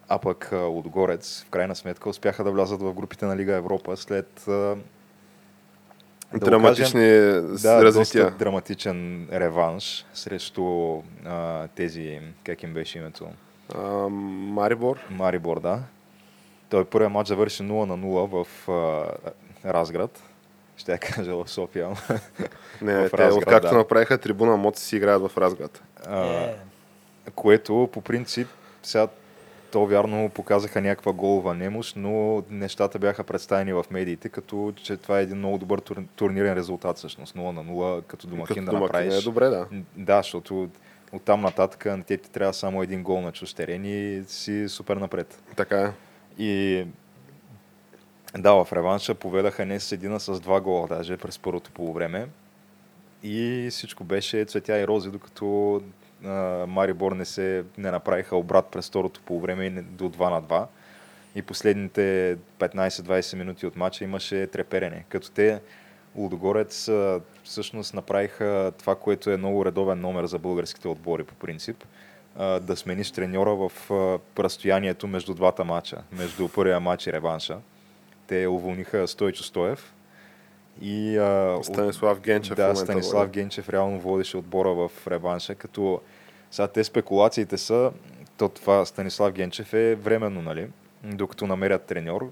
[0.10, 3.98] А пък а, Лудогорец, в крайна сметка, успяха да влязат в групите на Лига Европа
[3.98, 4.48] след
[6.36, 8.24] да Драматични да, развития.
[8.24, 13.28] доста драматичен реванш срещу а, тези, как им беше името?
[13.76, 14.98] А, Марибор.
[15.10, 15.80] Марибор, да.
[16.70, 19.06] Той първият матч завърши 0 на 0 в а,
[19.74, 20.24] Разград.
[20.78, 21.90] Ще я кажа в София.
[22.82, 23.78] Не, В те Разград, откакто да.
[23.78, 25.82] направиха трибуна, моци си играят в Разград.
[26.08, 26.56] а, Е,
[27.36, 28.48] което по принцип
[28.84, 29.08] сега
[29.76, 35.20] то вярно показаха някаква голова немощ, но нещата бяха представени в медиите, като че това
[35.20, 37.36] е един много добър тур, турнирен резултат всъщност.
[37.36, 39.20] 0 на 0 като домакин Като да направиш.
[39.20, 39.68] е добре, да.
[39.98, 40.70] Да, защото
[41.14, 45.44] оттам нататък на те ти трябва само един гол на чуж и си супер напред.
[45.56, 45.92] Така е.
[46.44, 46.84] И
[48.38, 52.28] да, в реванша поведаха не с един, а с два гола даже през първото полувреме.
[53.24, 55.82] И всичко беше цветя и рози, докато
[56.68, 60.66] Марибор не, се, не направиха обрат през второто полувреме и не- до 2 на 2.
[61.36, 65.06] И последните 15-20 минути от матча имаше треперене.
[65.10, 65.62] Като те
[66.16, 66.90] Лудогорец
[67.44, 71.84] всъщност направиха това, което е много редовен номер за българските отбори по принцип.
[72.62, 73.72] Да смениш треньора в
[74.40, 77.58] разстоянието между двата матча, между първия матч и реванша.
[78.28, 79.94] Те уволниха Стойчо Стоев
[80.82, 81.20] и
[81.64, 82.56] Станислав Генчев.
[82.56, 83.30] да, Станислав.
[83.30, 86.02] Генчев реално водеше отбора в реванша, като
[86.56, 87.92] сега те спекулациите са,
[88.38, 90.68] то това Станислав Генчев е временно, нали,
[91.04, 92.32] докато намерят треньор,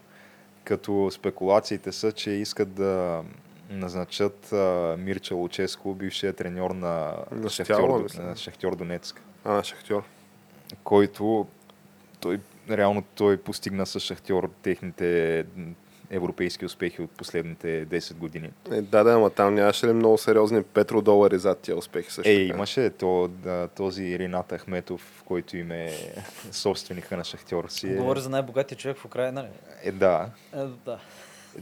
[0.64, 3.24] като спекулациите са, че искат да
[3.70, 10.04] назначат а, Мирча Луческо, бившия треньор на, На Шахтьор, на Шахтьор Донецк, А, на Шахтьор.
[10.84, 11.48] който
[12.20, 15.46] той, реално той постигна с Шахтьор техните
[16.10, 18.50] европейски успехи от последните 10 години.
[18.72, 22.36] Е, да, да, ама там нямаше ли много сериозни петродолари зад тия успехи също Е,
[22.36, 22.56] така?
[22.58, 25.94] имаше то, да, този Ренат Ахметов, който им е
[26.52, 27.88] собственика на Шахтьор си.
[27.88, 29.48] Е, Говори за най-богатия човек в Украина, нали?
[29.84, 30.30] е, да.
[30.56, 31.00] Е, да.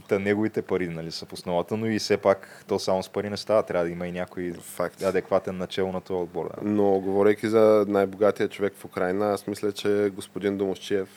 [0.08, 3.30] Та неговите пари нали, са в основата, но и все пак то само с пари
[3.30, 3.62] не става.
[3.62, 5.02] Трябва да има и някой Факт.
[5.02, 6.44] адекватен начало на този отбор.
[6.46, 6.68] Да.
[6.70, 11.08] Но говорейки за най-богатия човек в Украина, аз мисля, че господин Домощиев,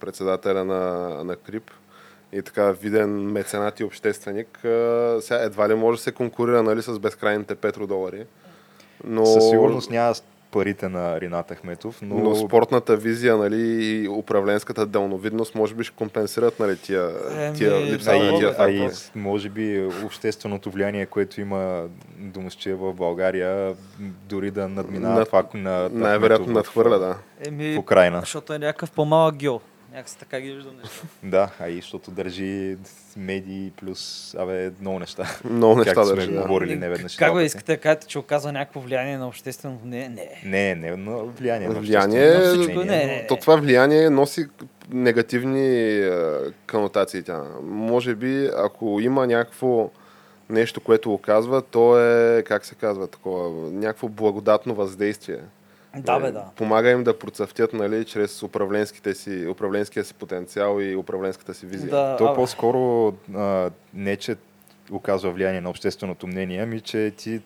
[0.00, 0.80] председателя на,
[1.24, 1.70] на КРИП
[2.32, 6.82] и така виден меценат и общественик, а, сега едва ли може да се конкурира нали,
[6.82, 8.24] с безкрайните петродолари.
[9.04, 10.14] Но, Със сигурност няма
[10.50, 15.96] парите на Ренат Ахметов, но, но спортната визия нали, и управленската дълновидност може би ще
[15.96, 21.06] компенсират нали, тия, Еми, тия липса на и, тия а и може би общественото влияние,
[21.06, 21.84] което има
[22.18, 23.74] Домощия в България,
[24.28, 27.16] дори да надминава Над- това на Най-вероятно надхвърля, да.
[27.46, 28.20] Еми, в Украина.
[28.20, 29.60] защото е някакъв по-малък гео.
[29.92, 31.06] Някакси така ги виждам неща.
[31.22, 32.76] Да, а и защото държи
[33.16, 35.24] медии плюс, абе, много неща.
[35.44, 36.26] Много неща Както държи.
[36.26, 36.42] сме Да.
[36.42, 37.14] говорили неведнъж.
[37.14, 37.44] и Как пъти.
[37.46, 39.86] искате да кажете, че оказва някакво влияние на общественото?
[39.86, 40.42] Не, не.
[40.44, 41.68] Не, не, но влияние.
[41.68, 44.46] на Влияние, общественото На всичко, мнение, не, не, То това влияние носи
[44.90, 46.10] негативни е,
[46.66, 47.22] канотации.
[47.22, 47.42] Тя.
[47.62, 49.90] Може би, ако има някакво
[50.50, 55.38] нещо, което оказва, то е, как се казва, такова, някакво благодатно въздействие.
[55.96, 56.44] Да, бе, да.
[56.56, 61.90] Помага им да процъфтят, нали, чрез управленските си, управленския си потенциал и управленската си визия.
[61.90, 62.34] Да, То абе.
[62.34, 64.36] по-скоро а, не, че
[64.90, 67.40] оказва влияние на общественото мнение, ами че ти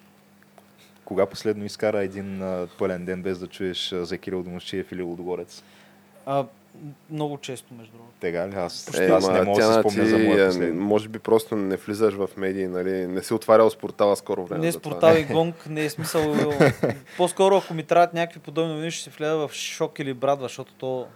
[1.05, 5.03] кога последно изкара един а, пълен ден без да чуеш а, за Кирил Домощиев или
[5.03, 5.63] Лудогорец?
[6.27, 6.45] А,
[7.11, 8.15] много често, между другото.
[8.21, 8.55] Тега ли?
[8.57, 10.79] Аз, Е, аз ма, не мога да се спомня ти, за моя последен.
[10.79, 13.07] Може би просто не влизаш в медии, нали?
[13.07, 14.61] не си отварял с портала скоро време.
[14.61, 14.93] Не за с това.
[14.93, 16.35] портал и гонг, не е смисъл.
[17.17, 20.73] По-скоро, ако ми трябват някакви подобни новини, ще се влея в шок или брадва, защото
[20.73, 21.07] то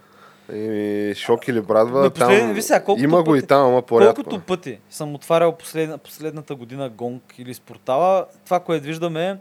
[0.53, 4.14] И шок или брадва, послед- там виж сега, има го и пъти- там, ама по-рядко.
[4.16, 9.37] Колкото пъти съм отварял последна, последната година гонг или спортала, това, което виждаме е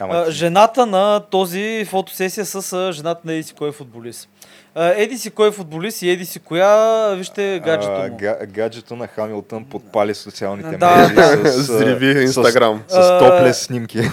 [0.00, 4.28] Ама, а, жената на този фотосесия с а, жената на еди си кой е футболист.
[4.74, 6.68] А, еди си кой е футболист и еди си коя,
[7.08, 8.16] вижте гаджето а, му.
[8.16, 11.22] га- гаджето на Хамилтън подпали социалните Да, мрежи да.
[11.44, 12.82] с, а, Зриви с- Инстаграм.
[12.88, 13.98] С, А, топлес снимки.
[13.98, 14.04] Е,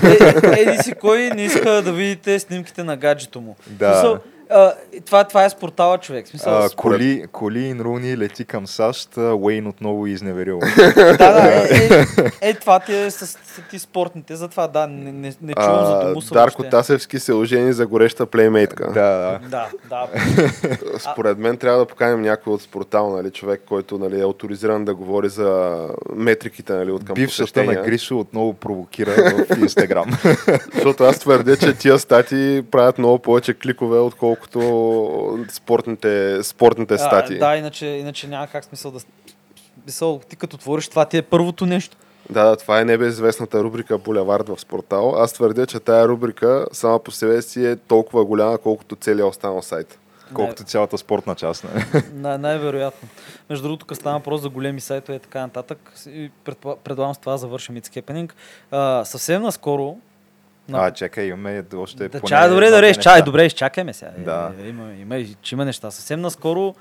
[0.53, 3.55] еди си кой не иска да видите снимките на гаджето му.
[3.67, 3.93] Да.
[3.93, 4.17] Смисъл,
[4.49, 4.73] а,
[5.05, 6.27] това, това е спортала човек.
[6.27, 10.59] Смисъл, А, според- коли, Колин Руни лети към САЩ, Уейн отново изневерил.
[10.95, 12.05] Да, да, е,
[12.41, 13.37] е, е, това ти е с, с
[13.69, 16.77] ти спортните, затова да, не, не, не чувам за А, Домуса Дарко въобще.
[16.77, 18.91] Тасевски се ожени за гореща плеймейтка.
[18.93, 19.49] да, да.
[19.49, 20.07] Да, да.
[21.11, 24.95] Според мен трябва да поканим някой от спортал, нали, човек, който нали, е авторизиран да
[24.95, 25.79] говори за
[26.15, 27.73] метриките нали, от към Бившата на.
[27.75, 30.05] Гришо отново провокира в Инстаграм.
[30.73, 34.36] Защото аз твърдя, че тия стати правят много повече кликове, отколкото
[35.51, 37.35] спортните, спортните статии.
[37.35, 38.99] А, да, иначе, иначе няма как смисъл да...
[39.83, 41.97] Смисъл, ти като твориш това ти е първото нещо.
[42.29, 45.15] Да, да, това е небезизвестната рубрика Булевард в Спортал.
[45.17, 49.61] Аз твърдя, че тая рубрика сама по себе си е толкова голяма, колкото целият останал
[49.61, 49.99] сайт.
[50.33, 51.63] Колкото цялата спортна част.
[51.63, 52.03] Не?
[52.13, 53.09] Най- най-вероятно.
[53.49, 55.93] Между другото, тук стана въпрос за големи сайтове и така нататък.
[56.07, 56.31] И
[56.83, 58.31] предполагам с това завършим It's Happening.
[58.71, 59.97] А, съвсем наскоро...
[60.73, 63.01] А, чакай, имаме още Да, поне чай, добре, добре, неща.
[63.01, 64.11] чай, добре, изчакаме сега.
[64.17, 64.51] Да.
[64.63, 65.91] Е, има, има, има неща.
[65.91, 66.75] Съвсем наскоро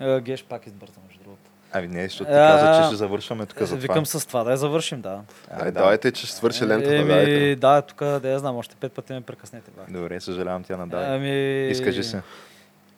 [0.00, 1.50] а, Геш пак избърза, между другото.
[1.72, 3.78] Ами не, защото ти каза, че ще завършваме тук за това.
[3.78, 5.20] Викам с това, да я завършим, да.
[5.50, 5.72] Ай, да.
[5.72, 6.96] давайте, че ще свърши лентата.
[6.96, 7.56] Еми, дайте.
[7.56, 9.70] да, тук да я знам, още пет пъти ме прекъснете.
[9.70, 9.98] Бе.
[9.98, 11.14] Добре, съжалявам тя надай.
[11.14, 11.66] Ами...
[11.70, 12.22] Изкажи се.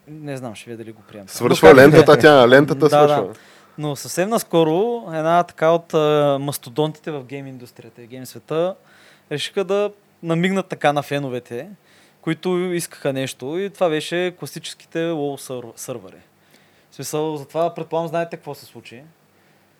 [0.08, 1.28] Не знам, ще видя дали го приемам.
[1.28, 1.84] Свършва Но да е.
[1.84, 3.22] лентата, тя лентата Да, свършва.
[3.22, 3.34] да.
[3.78, 8.74] Но съвсем наскоро една така от а, мастодонтите в гейм индустрията и гейм света
[9.32, 9.90] решиха да
[10.24, 11.68] намигнат така на феновете,
[12.20, 16.16] които искаха нещо и това беше класическите WoW сър- сървъри.
[16.90, 19.02] В смисъл, затова предполагам знаете какво се случи.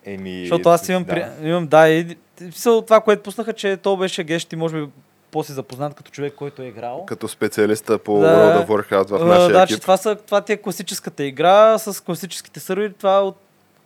[0.05, 1.15] Еми, Защото аз имам, да.
[1.15, 1.49] да.
[1.49, 4.87] имам да, и, смисъл, това, което пуснаха, че то беше геш, ти може би
[5.31, 7.07] по-си запознат като човек, който е играл.
[7.07, 8.27] Като специалиста по Да.
[8.27, 9.77] World of Warcraft в А, нашия да, екип.
[9.77, 13.37] че това, са, това ти е класическата игра с класическите сървъри, това е от,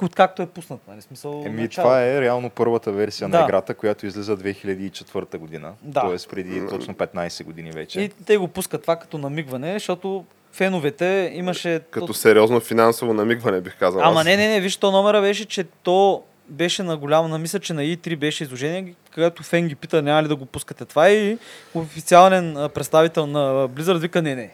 [0.04, 0.80] от както е пуснат.
[0.88, 1.02] Нали?
[1.02, 1.86] Смисъл, Еми, начало.
[1.88, 3.38] това е реално първата версия Да.
[3.38, 5.72] на играта, която излиза 2004 година.
[5.82, 6.00] Да.
[6.00, 8.00] Тоест преди точно 15 години вече.
[8.00, 11.80] И те го пускат това като намигване, защото феновете имаше...
[11.90, 12.14] Като то...
[12.14, 14.00] сериозно финансово намигване, бих казал.
[14.04, 14.26] Ама аз.
[14.26, 17.72] не, не, не, виж, то номера беше, че то беше на голямо, на мисля, че
[17.72, 21.38] на E3 беше изложение, където Фен ги пита, няма ли да го пускате това и
[21.74, 24.50] официален представител на Blizzard вика, не, не.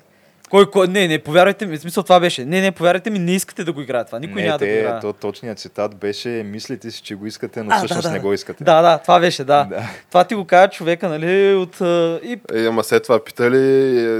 [0.54, 2.44] Кой, кой, не, не, повярвайте ми, в смисъл това беше.
[2.44, 4.18] Не, не, повярвайте ми, не искате да го играе това.
[4.18, 5.00] Никой не, няма те, да го играе.
[5.00, 8.22] то, точният цитат беше, мислите си, че го искате, но А, всъщност да, не да.
[8.22, 8.64] го искате.
[8.64, 9.64] Да, да, това беше, да.
[9.64, 9.90] Да.
[10.08, 11.80] Това ти го казва човека, нали, от...
[12.24, 13.58] И Е, ама след това питали,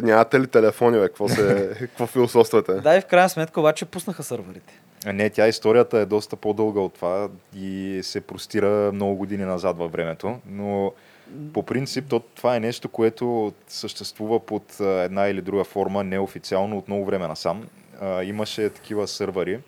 [0.03, 1.07] нямате ли телефони, бе?
[1.09, 2.73] Какво, се, какво философствате?
[2.73, 4.81] да, и в крайна сметка обаче пуснаха сървърите.
[5.07, 9.93] Не, тя историята е доста по-дълга от това и се простира много години назад във
[9.93, 10.93] времето, но
[11.53, 16.89] по принцип то, това е нещо, което съществува под една или друга форма неофициално от
[16.89, 17.69] много време насам.
[18.23, 19.61] Имаше такива сървъри,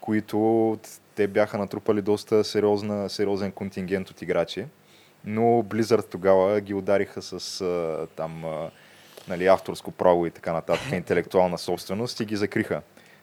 [0.00, 0.78] които
[1.14, 4.66] те бяха натрупали доста сериозна, сериозен контингент от играчи,
[5.24, 7.64] но Blizzard тогава ги удариха с
[8.16, 8.44] там
[9.28, 12.82] нали, авторско право и така нататък, интелектуална собственост и ги закриха.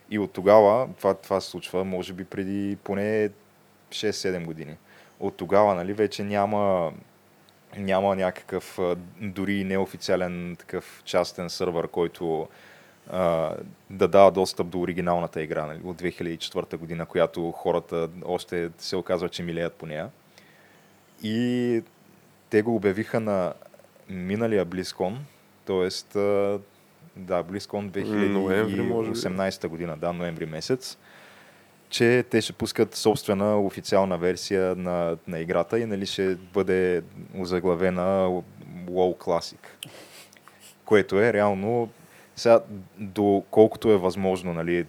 [0.09, 3.29] И от тогава, това, това се случва, може би преди поне
[3.89, 4.77] 6-7 години.
[5.19, 6.91] От тогава, нали, вече няма,
[7.77, 8.79] няма някакъв
[9.21, 12.47] дори неофициален такъв частен сървър, който
[13.11, 13.51] а,
[13.89, 19.29] да дава достъп до оригиналната игра нали, от 2004 година, която хората още се оказва,
[19.29, 20.09] че милеят по нея.
[21.23, 21.81] И
[22.49, 23.53] те го обявиха на
[24.09, 25.15] миналия BlizzCon,
[25.65, 25.89] т.е.
[27.15, 28.03] да, BlizzCon би.
[28.03, 30.97] 2018 година, да, ноември месец,
[31.93, 37.03] че те ще пускат собствена официална версия на, на играта и нали, ще бъде
[37.37, 38.41] озаглавена
[38.87, 39.57] WoW Classic.
[40.85, 41.89] Което е реално
[42.35, 42.59] сега,
[42.97, 44.85] доколкото е възможно, нали,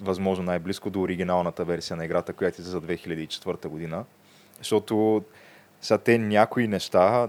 [0.00, 4.04] възможно най-близко до оригиналната версия на играта, която е за 2004 година.
[4.58, 5.24] Защото
[5.80, 7.28] сега те някои неща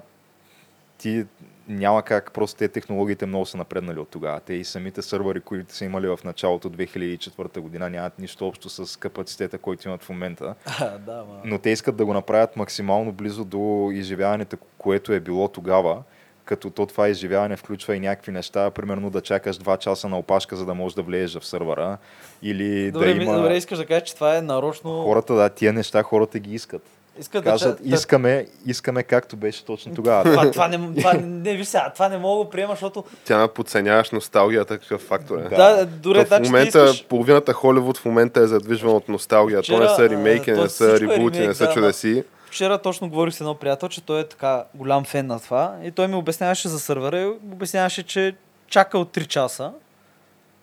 [0.98, 1.26] ти
[1.68, 4.40] няма как, просто те технологиите много са напреднали от тогава.
[4.40, 9.00] Те и самите сървъри, които са имали в началото 2004 година, нямат нищо общо с
[9.00, 10.56] капацитета, който имат в момента.
[10.80, 11.42] А, да, ма.
[11.46, 16.04] Но те искат да го направят максимално близо до изживяването, което е било тогава,
[16.46, 20.56] като то това изживяване включва и някакви неща, примерно да чакаш 2 часа на опашка,
[20.56, 21.98] за да можеш да влезеш в сървъра.
[22.42, 23.38] Или Добре, да има...
[23.38, 25.04] добре, искаш да кажеш, че това е нарочно...
[25.04, 26.82] Хората, да, тия неща хората ги искат.
[27.20, 30.24] Искат да кажат, да- искаме, искаме както беше точно тогава.
[30.24, 34.12] Това, това, не, това, не, виж сега, това не мога да приема, защото Тя подценяваш
[34.12, 35.42] носталгията, какъв фактор е.
[35.42, 38.96] да, да дори в да, че ти момента, искаш, половината Холивуд в момента е задвижвана
[38.96, 39.62] от носталгия.
[39.62, 42.24] То не Вчера, са ремейки, не са е ребути, не са да, чудеси.
[42.46, 45.92] Вчера точно говорих с едно приятел, че той е така голям фен на това и
[45.92, 48.36] той ми обясняваше за сървъра и обясняваше, че
[48.68, 49.72] чакал 3 часа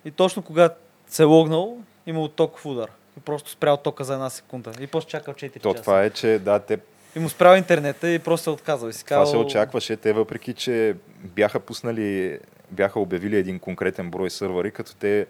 [0.05, 0.75] и точно когато
[1.09, 2.89] се е логнал, имал токов удар.
[3.25, 4.73] Просто спрял тока за една секунда.
[4.81, 5.83] И после чакал 4 То часа.
[5.83, 6.79] това е, че да, те
[7.17, 8.89] И му спрял интернета и просто се отказал.
[8.89, 9.97] И си Това се казал, очакваше.
[9.97, 12.39] Те въпреки, че бяха пуснали,
[12.71, 15.27] бяха обявили един конкретен брой сървъри, като те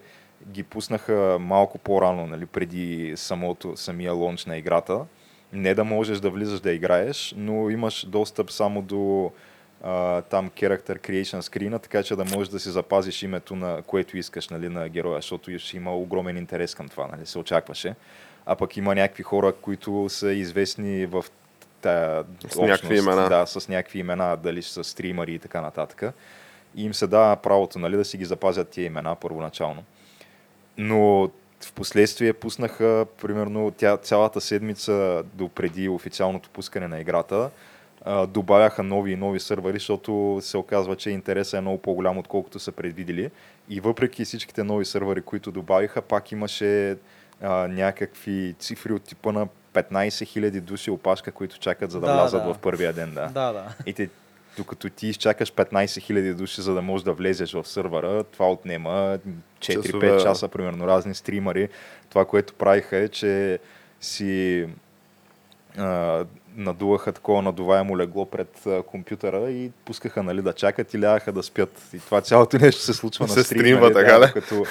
[0.47, 4.99] ги пуснаха малко по-рано, нали, преди самото, самия лонч на играта.
[5.53, 9.31] Не да можеш да влизаш да играеш, но имаш достъп само до
[9.83, 14.17] а, там Character Creation скрина, така че да можеш да си запазиш името на което
[14.17, 17.95] искаш нали, на героя, защото ще има огромен интерес към това, нали, се очакваше.
[18.45, 21.25] А пък има някакви хора, които са известни в
[21.81, 23.29] тая С някакви общност, имена.
[23.29, 26.13] Да, с някакви имена, дали са стримари и така нататък.
[26.75, 29.83] И им се дава правото нали, да си ги запазят тия имена първоначално.
[30.77, 31.29] Но
[31.65, 37.49] в последствие пуснаха, примерно, тя цялата седмица до преди официалното пускане на играта,
[38.05, 42.59] а, добавяха нови и нови сървъри, защото се оказва, че интересът е много по-голям, отколкото
[42.59, 43.31] са предвидели.
[43.69, 46.97] И въпреки всичките нови сървъри, които добавиха, пак имаше
[47.41, 52.13] а, някакви цифри от типа на 15 000 души опашка, които чакат за да, Да,
[52.13, 52.53] влязат да.
[52.53, 53.13] в първия ден.
[53.13, 53.27] Да.
[53.27, 53.65] Да, да.
[53.85, 54.09] И те,
[54.57, 58.89] докато ти изчакаш 15 000 души, за да можеш да влезеш в сървъра, това отнема
[59.59, 60.17] 4-5 Часове.
[60.23, 61.69] часа, примерно, разни стримари.
[62.09, 63.59] Това, което правиха е, че
[64.01, 64.67] си
[65.77, 71.31] а, надуваха такова надуваемо легло пред а, компютъра и пускаха нали, да чакат и лягаха
[71.31, 71.81] да спят.
[71.93, 73.59] И това цялото нещо се случва Се на стрим.
[73.59, 74.31] стримва, нали, така да, ли?
[74.35, 74.65] докато...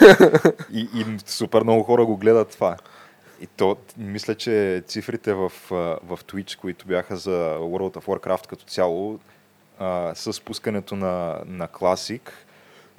[0.72, 2.76] и, и супер много хора го гледат това.
[3.40, 8.64] И то, мисля, че цифрите в, в Twitch, които бяха за World of Warcraft като
[8.64, 9.18] цяло,
[9.78, 12.20] а, с пускането на, на Classic,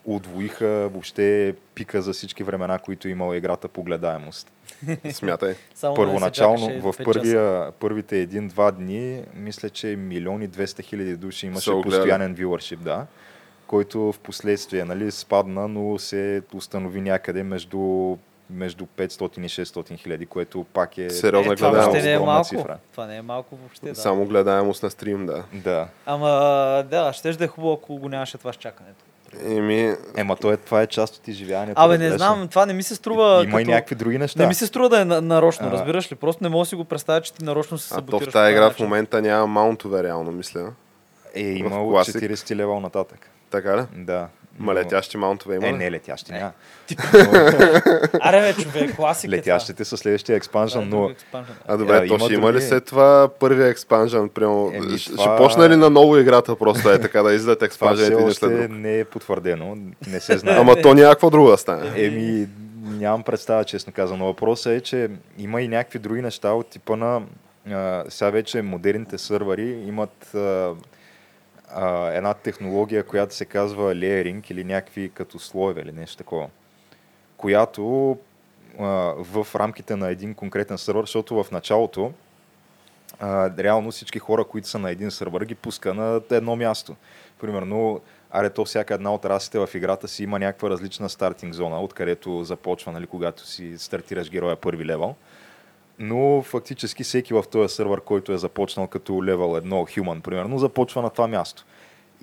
[0.06, 4.52] удвоиха въобще пика за всички времена, които е имала играта по гледаемост.
[5.12, 5.56] Смятай.
[5.76, 12.36] Само Първоначално, в първия, първите един-два дни, мисля, че милиони 200 хиляди души имаше постоянен
[12.36, 13.06] viewership, да,
[13.68, 18.18] който в последствие нали, спадна, но се установи някъде между,
[18.50, 21.92] между 500 и 600 хиляди, което пак е Сериозна Е, това гледаемост.
[21.92, 22.48] въобще не е малко.
[22.48, 22.78] цифра.
[22.92, 23.96] Това не е малко въобще, да.
[23.96, 25.44] Само гледаемост на стрим, да.
[25.54, 25.88] Да.
[26.06, 26.30] Ама,
[26.90, 29.04] да, ще да е хубаво, ако го нямаше това с чакането.
[29.46, 31.82] Еми, Ема то е, това е част от изживяването.
[31.82, 33.44] Абе, не знам, това не ми се струва.
[33.44, 33.72] Има и като...
[33.72, 34.42] някакви други неща.
[34.42, 35.72] Не ми се струва да е на- нарочно, А.
[35.72, 36.16] разбираш ли?
[36.16, 38.30] Просто не мога да си го представя, че ти нарочно се а то саботираш.
[38.30, 40.72] в тази игра в момента няма маунтове, реално, мисля.
[41.36, 42.34] Е, има от Classic.
[42.34, 43.30] 40 левел нататък.
[43.52, 43.82] Така ли?
[43.96, 44.28] Да.
[44.60, 46.52] Ма летящи маунтове има Е, не, летящи няма.
[48.22, 49.36] Аре, бе, човек, класика.
[49.36, 51.12] е Летящите са следващия експанжен, но
[51.68, 54.30] А добре, Е, то ще има ли след това първия експанжен?
[54.30, 57.34] Прямо, Еми, ще, това- почне ли на ново играта просто е така да
[58.06, 58.70] един още след друг?
[58.72, 59.78] не е потвърдено.
[60.08, 60.58] Не се знае.
[60.58, 61.92] Ама то някаква друга стане.
[61.98, 62.48] Еми,
[62.82, 64.26] нямам представа, честно казано.
[64.26, 67.22] Въпросът е, че има и някакви други неща от типа на...
[68.10, 70.36] Сега вече модерните сървъри имат
[71.76, 76.50] а, една технология, която се казва layering или някакви като слоеве или нещо такова,
[77.38, 78.18] която
[78.80, 78.86] а,
[79.18, 82.12] в рамките на един конкретен сървър, защото в началото
[83.20, 86.96] а, реално всички хора, които са на един сървър, ги пуска на едно място.
[87.42, 91.82] Примерно, аре то всяка една от расите в играта си има някаква различна стартинг зона,
[91.82, 95.16] откъдето започва, нали, когато си стартираш героя първи левел.
[96.04, 101.02] Но фактически всеки в този сървър, който е започнал като левел 1 human, примерно, започва
[101.02, 101.66] на това място.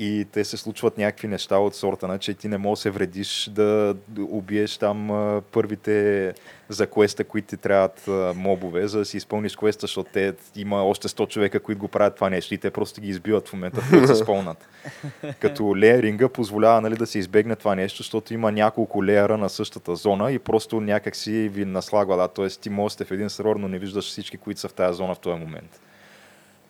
[0.00, 2.90] И те се случват някакви неща от сорта на, че ти не можеш да се
[2.90, 5.08] вредиш да убиеш там
[5.52, 6.34] първите
[6.68, 11.08] за квеста, които ти трябват мобове, за да си изпълниш квеста, защото те има още
[11.08, 14.06] 100 човека, които го правят това нещо и те просто ги избиват в момента, в
[14.06, 14.68] се изпълнат.
[15.40, 19.96] Като лееринга позволява нали, да се избегне това нещо, защото има няколко леера на същата
[19.96, 22.16] зона и просто някак си ви наслагва.
[22.16, 22.28] Да?
[22.28, 25.14] Тоест ти можеш в един сервер, но не виждаш всички, които са в тази зона
[25.14, 25.80] в този момент.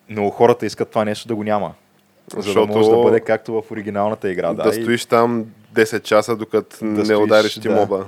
[0.09, 1.75] Но хората искат това нещо да го няма.
[2.31, 4.53] За да Защото- може да бъде както в оригиналната игра.
[4.53, 7.75] Да, Да, и- стоиш там 10 часа, докато не стоиш, удариш ти да.
[7.75, 8.05] моба.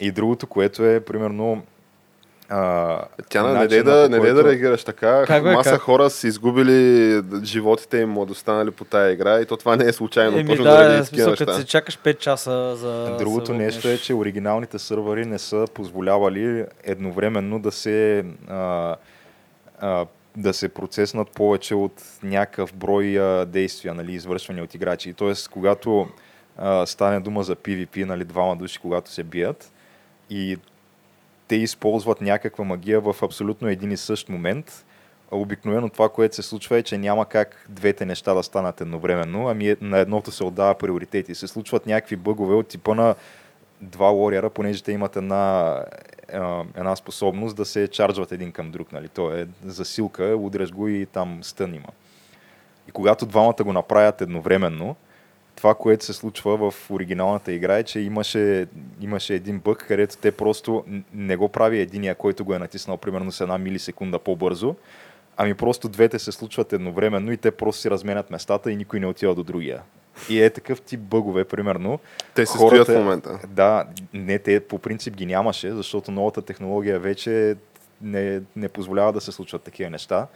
[0.00, 1.62] И другото, което е, примерно,
[2.48, 5.24] а, Тя не дей да, дей да който- реагираш така.
[5.26, 5.80] Как бе, Маса как?
[5.80, 9.92] хора са изгубили животите им, младостта нали, по тая игра и то това не е
[9.92, 10.38] случайно.
[10.38, 13.16] Еми точно да, заради такива смисъл, като се чакаш 5 часа за...
[13.18, 18.96] Другото да се нещо е, че оригиналните сървъри не са позволявали едновременно да се а,
[19.80, 20.06] а,
[20.36, 25.12] да се процеснат повече от някакъв брой а, действия, нали, извършвани от играчи.
[25.12, 26.08] Тоест, когато
[26.56, 29.72] а, стане дума за PvP, нали, двама души, когато се бият
[30.30, 30.56] и
[31.48, 34.84] те използват някаква магия в абсолютно един и същ момент,
[35.30, 39.68] обикновено това, което се случва е, че няма как двете неща да станат едновременно, ами
[39.68, 43.14] е- на едното се отдава приоритет и се случват някакви бъгове от типа на
[43.80, 45.74] два лориера, понеже те имат една,
[46.76, 48.92] една способност да се чарджват един към друг.
[48.92, 49.08] Нали?
[49.08, 51.88] То е засилка, удряш го и там стън има.
[52.88, 54.96] И когато двамата го направят едновременно,
[55.56, 58.66] това, което се случва в оригиналната игра е, че имаше,
[59.00, 63.32] имаше един бък, където те просто не го прави единия, който го е натиснал примерно
[63.32, 64.74] с една милисекунда по-бързо,
[65.36, 69.06] ами просто двете се случват едновременно и те просто си разменят местата и никой не
[69.06, 69.82] отива до другия.
[70.28, 71.98] И е такъв тип бъгове, примерно.
[72.34, 73.38] Те се Хората- стоят в момента.
[73.48, 77.56] Да, не, те по принцип ги нямаше, защото новата технология вече
[78.02, 80.26] не, не позволява да се случват такива неща.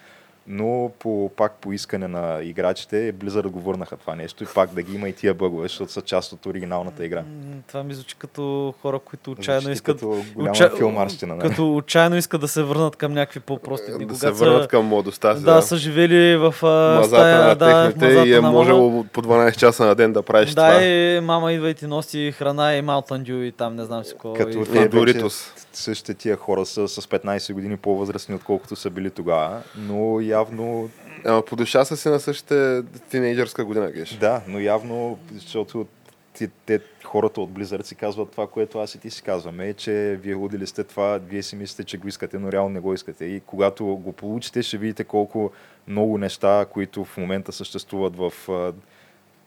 [0.46, 4.82] Но по, пак по искане на играчите, Blizzard го върнаха това нещо и пак да
[4.82, 7.22] ги има и тия бъгове, защото са част от оригиналната игра.
[7.68, 8.42] Това ми звучи като
[8.82, 9.96] хора, които отчаяно Звучи искат...
[9.96, 11.34] като голяма отча- филмарщина.
[11.36, 11.48] нали?
[11.48, 14.06] Като отчаяно искат да се върнат към някакви по-прости дни.
[14.06, 15.42] Да се са- върнат към младостта си.
[15.44, 18.52] Да, са живели в мазата стая, на да, мазата и е мама.
[18.52, 20.82] можело по 12 часа на ден да правиш Да, това.
[20.82, 24.12] и мама идва и ти носи храна и Mountain Dew и там не знам си
[24.12, 24.32] какво.
[24.32, 24.60] Като и...
[24.60, 25.52] И вече Доритос.
[25.74, 30.90] Същите тия хора са с 15 години по-възрастни, отколкото са били тогава, но явно
[31.24, 34.10] Ама по душа са си на същите тинейджърска година, геш.
[34.10, 35.86] Да, но явно, защото
[36.34, 39.74] ти, те, хората от Blizzard си казват това, което аз и ти си казваме, е,
[39.74, 42.94] че вие лудили сте това, вие си мислите, че го искате, но реално не го
[42.94, 43.24] искате.
[43.24, 45.50] И когато го получите, ще видите колко
[45.88, 48.72] много неща, които в момента съществуват в а,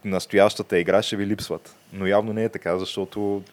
[0.05, 1.75] настоящата игра, ще ви липсват.
[1.93, 3.43] Но явно не е така, защото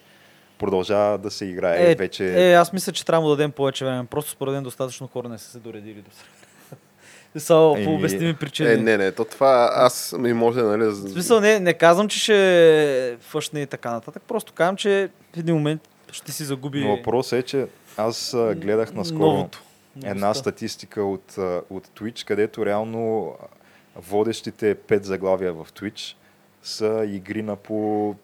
[0.59, 2.49] продължава да се играе Е, вече.
[2.49, 4.05] е, аз мисля, че трябва да дадем повече време.
[4.05, 6.29] Просто според мен достатъчно хора не са се доредили до сега.
[7.37, 8.71] Само по обясними причини.
[8.71, 10.85] Е, не, не, то това аз ми може, нали...
[10.85, 14.23] В смисъл, не, не казвам, че ще фъшне и така нататък.
[14.27, 15.81] Просто казвам, че в един момент
[16.11, 17.67] ще си загуби Но въпросът е, че
[17.97, 19.63] аз гледах наскоро новото.
[20.03, 21.37] една статистика от,
[21.69, 23.33] от Twitch, където реално
[23.95, 26.15] водещите пет заглавия в Twitch
[26.63, 28.15] са игри на по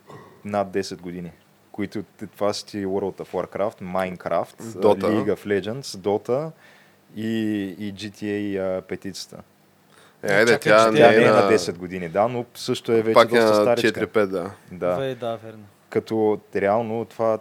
[0.46, 1.32] над 10 години.
[1.72, 2.04] Които
[2.36, 5.02] това са ти World of Warcraft, Minecraft, Dota.
[5.02, 6.52] League of Legends, Dota
[7.16, 7.30] и,
[7.80, 9.38] и GTA а, петицата.
[10.24, 12.28] Е, айде, Чакай, тя че не Тя е не е на на 10 години, да,
[12.28, 14.08] но също е вече Пак е доста на старичка.
[14.08, 14.52] 4-5, да.
[14.72, 14.96] Да.
[14.96, 15.64] Вей, да, верно.
[15.90, 17.40] Като реално това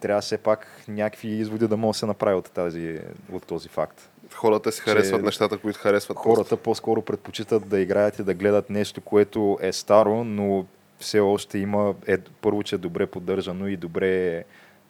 [0.00, 2.98] трябва все пак някакви изводи да може да се направи от, тази,
[3.32, 4.08] от този факт.
[4.34, 6.18] Хората си харесват нещата, които харесват.
[6.18, 10.66] Хората по-скоро предпочитат да играят и да гледат нещо, което е старо, но
[10.98, 14.44] все още има, е, първо, че е добре поддържано и добре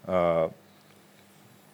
[0.07, 0.47] а,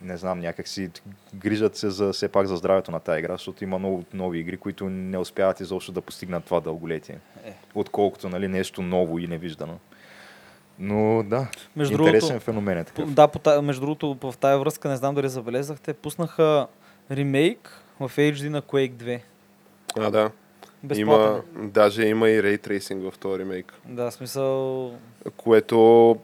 [0.03, 0.90] не знам, някакси
[1.34, 4.57] грижат се за, все пак за здравето на тази игра, защото има много нови игри,
[4.57, 7.18] които не успяват изобщо да постигнат това дълголетие.
[7.44, 7.53] Е.
[7.74, 9.78] Отколкото нали, нещо ново и невиждано.
[10.78, 11.46] Но да,
[11.76, 13.14] Между интересен другото, феномен е По- такъв.
[13.14, 16.66] Да, по между другото, в тая връзка, не знам дали забелязахте, пуснаха
[17.11, 19.20] ремейк в HD на Quake 2.
[19.99, 20.30] А, да.
[20.82, 21.42] Безплатен.
[21.57, 24.92] Има, даже има и Ray Tracing в този ремейк, Да, смисъл...
[25.36, 26.16] което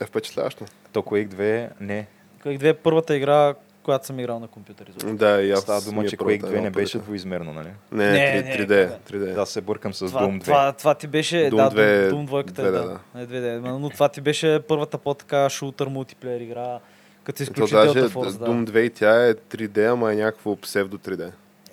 [0.00, 0.64] е впечатляващо.
[0.92, 2.06] То Quake 2 не.
[2.44, 4.86] Quake 2 е първата игра, която съм играл на компютър.
[4.88, 5.14] изобщо.
[5.14, 7.68] Да, и аз Става дума, е че първата Quake 2 една не беше двоизмерно, нали?
[7.92, 8.68] Не, Не, не, не, 3D.
[8.68, 9.18] не.
[9.18, 9.34] 3D.
[9.34, 10.44] Да, се бъркам с Това, Doom 2.
[10.44, 11.36] това, това ти беше...
[11.36, 12.70] Doom да, 2 Doom, Doom 2 е, 2D, да.
[12.72, 13.22] да.
[13.22, 16.78] Е, 2D, ма, но това ти беше първата по-така шутър мултиплеер игра,
[17.24, 18.38] като изключи Delta Force.
[18.38, 18.46] Да.
[18.46, 21.30] Doom 2 и тя е 3D, ама е някакво псевдо 3D.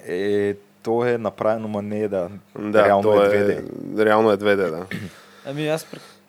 [0.07, 2.29] Е, то е направено, ма не е да.
[2.59, 4.05] Да, Реално е е, 2D.
[4.05, 4.85] реално е 2D, да.
[5.45, 5.85] Ами аз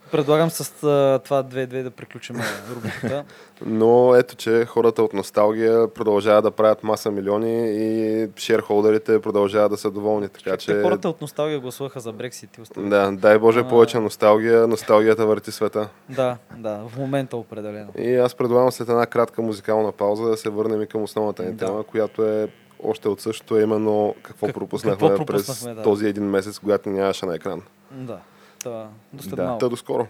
[0.09, 0.75] предлагам с
[1.21, 2.37] това 2-2 да приключим
[2.71, 3.25] рубриката.
[3.67, 9.77] Но ето, че хората от носталгия продължават да правят маса милиони и шерхолдерите продължават да
[9.77, 10.29] са доволни.
[10.29, 12.91] Така че, хората от носталгия гласуваха за Брексит и останали.
[12.91, 13.69] да, дай Боже А.
[13.69, 14.67] повече носталгия.
[14.69, 15.89] Носталгията върти света.
[16.09, 17.93] Да, да, в момента определено.
[17.99, 21.53] И аз предлагам след една кратка музикална пауза да се върнем и към основната ни
[21.53, 21.67] Да.
[21.67, 22.49] тема, която е
[22.83, 25.83] още от същото, е именно какво Как- пропуснахме, какво през пропуснахме, да.
[25.83, 27.63] този един месец, когато нямаше на екран.
[27.91, 28.19] Да.
[28.61, 29.45] Това, до след Да.
[29.45, 29.59] малко.
[29.59, 30.07] Та до скоро.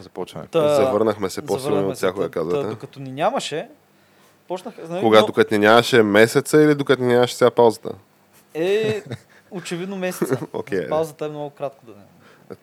[0.00, 0.46] Започваме.
[0.46, 1.96] Та- Завърнахме се по-силно от се.
[1.96, 2.62] всякога, Та- казвате.
[2.62, 3.68] та, Докато ни нямаше,
[4.48, 4.74] почнах...
[4.88, 5.20] Нали, Кога?
[5.20, 7.90] но- Докато ни нямаше месеца или докато ни нямаше сега паузата?
[8.54, 9.02] Е,
[9.50, 10.38] очевидно месеца.
[10.52, 10.88] Окей.
[10.88, 12.02] Паузата е много кратко да не.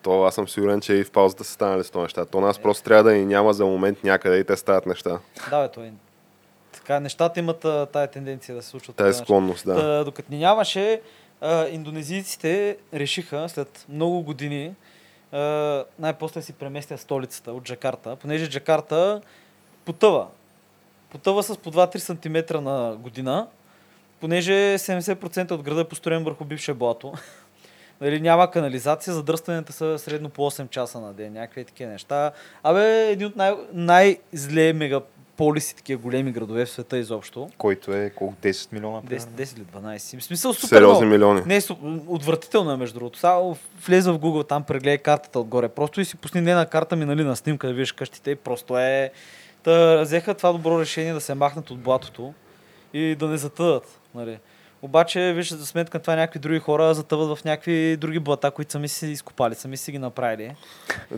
[0.01, 2.25] То аз съм сигурен, че и в паузата са станали с това неща.
[2.25, 5.19] То нас просто трябва да ни няма за момент някъде и те стават неща.
[5.49, 5.91] Да, бе, той.
[6.71, 7.59] Така, нещата имат
[7.91, 8.95] тая тенденция да се случват.
[8.95, 9.75] Тая склонност, да.
[9.75, 11.01] Та, докато ни нямаше,
[11.41, 14.75] а, индонезийците решиха след много години
[15.31, 19.21] а, най-после си преместят столицата от Джакарта, понеже Джакарта
[19.85, 20.27] потъва.
[21.09, 23.47] Потъва с по 2-3 см на година,
[24.19, 27.13] понеже 70% от града е построен върху бивше блато.
[28.01, 32.31] Нали, няма канализация, задръстванията са средно по 8 часа на ден, някакви такива неща.
[32.63, 37.49] Абе, един от най- най-зле мегаполиси, такива големи градове в света изобщо.
[37.57, 39.01] Който е колко 10 милиона?
[39.01, 39.25] 10, примерно?
[39.37, 40.19] 10 или 12.
[40.19, 41.33] В смисъл супер Сериозни много.
[41.33, 41.41] милиони.
[41.45, 41.61] Не,
[42.07, 43.19] отвратително е между другото.
[43.19, 45.67] Само влезе в Google, там прегледай картата отгоре.
[45.69, 48.35] Просто и си пусни не на карта ми, нали, на снимка да видиш къщите и
[48.35, 49.11] просто е...
[49.63, 52.33] Та взеха това добро решение да се махнат от блатото
[52.93, 53.99] и да не затъдат.
[54.15, 54.39] Нали.
[54.82, 58.88] Обаче, виж, за сметка това някакви други хора затъват в някакви други блата, които сами
[58.88, 60.55] си изкопали, сами си ги направили.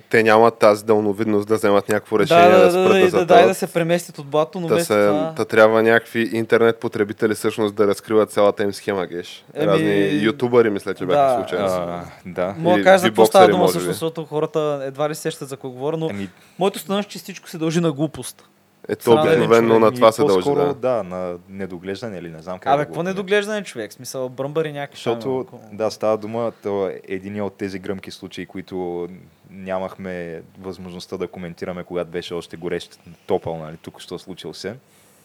[0.09, 3.25] Те нямат тази дълновидност да вземат някакво решение да, да, да, да, спрат да, да,
[3.25, 5.33] да, да, да се преместят от блато, но Та, вместо се, това...
[5.37, 9.45] та трябва някакви интернет потребители всъщност да разкриват цялата им схема, геш.
[9.53, 11.35] Еми, Разни ютубъри, мисля, че бяха да.
[11.35, 11.67] случайни.
[11.69, 12.55] А, да.
[12.57, 15.55] Мога да кажа за какво става дума, всъщност, защото хората едва ли се сещат за
[15.55, 16.29] какво говоря, но Ами,
[16.59, 18.48] моето становище, че всичко се дължи на глупост.
[18.91, 20.49] Ето един обикновено на това се дължи.
[20.49, 20.73] Да.
[20.73, 23.93] да, на недоглеждане или не знам как Абе, какво недоглеждане човек?
[23.93, 24.97] Смисъл, бръмбари някакви.
[24.97, 29.07] Защото, да, става дума, то е един от тези гръмки случаи, които
[29.49, 34.75] нямахме възможността да коментираме, когато беше още горещ топъл, нали, тук що случил се.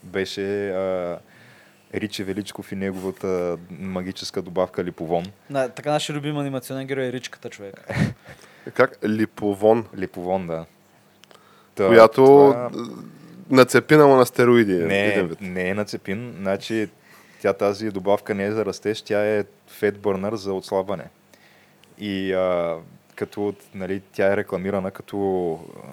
[0.03, 1.19] Беше а,
[1.93, 5.25] Ричи Величков и неговата магическа добавка Липовон.
[5.49, 7.87] На, така нашия любим анимационен герой е Ричката човек.
[8.73, 8.97] Как?
[9.05, 10.65] Липовон, Липовон, да.
[11.75, 12.69] Та, която това-
[13.49, 14.73] нацепина му на стероиди.
[14.73, 15.41] Не, един вид.
[15.41, 16.33] не е нацепин.
[16.37, 16.89] Значи,
[17.41, 21.05] тя тази добавка не е за растеж, тя е фет бърнър за отслабване.
[21.99, 22.77] И а,
[23.15, 25.87] като нали, тя е рекламирана като а,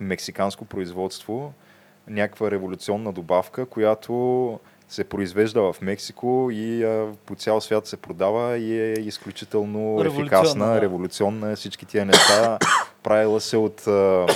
[0.00, 1.52] мексиканско производство,
[2.08, 8.58] някаква революционна добавка, която се произвежда в Мексико и а, по цял свят се продава
[8.58, 10.80] и е изключително Революционна, ефикасна, да.
[10.80, 11.56] революционна.
[11.56, 12.58] Всички тия неща
[13.02, 14.26] правила се от а,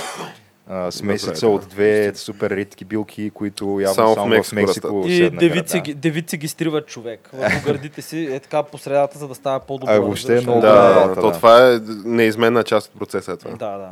[0.69, 4.55] а, смесица Добре, от две супер редки билки, които явно Само само, в в Мексико
[4.55, 5.81] Мексико И девици, да.
[5.81, 7.29] ги, девици ги стриват човек.
[7.33, 9.93] Върху гърдите си е така по средата, за да става по-добро.
[9.93, 11.31] А, въобще е много Да, то да.
[11.31, 13.37] това е неизменна част от процеса.
[13.37, 13.51] Това.
[13.51, 13.89] Да, да.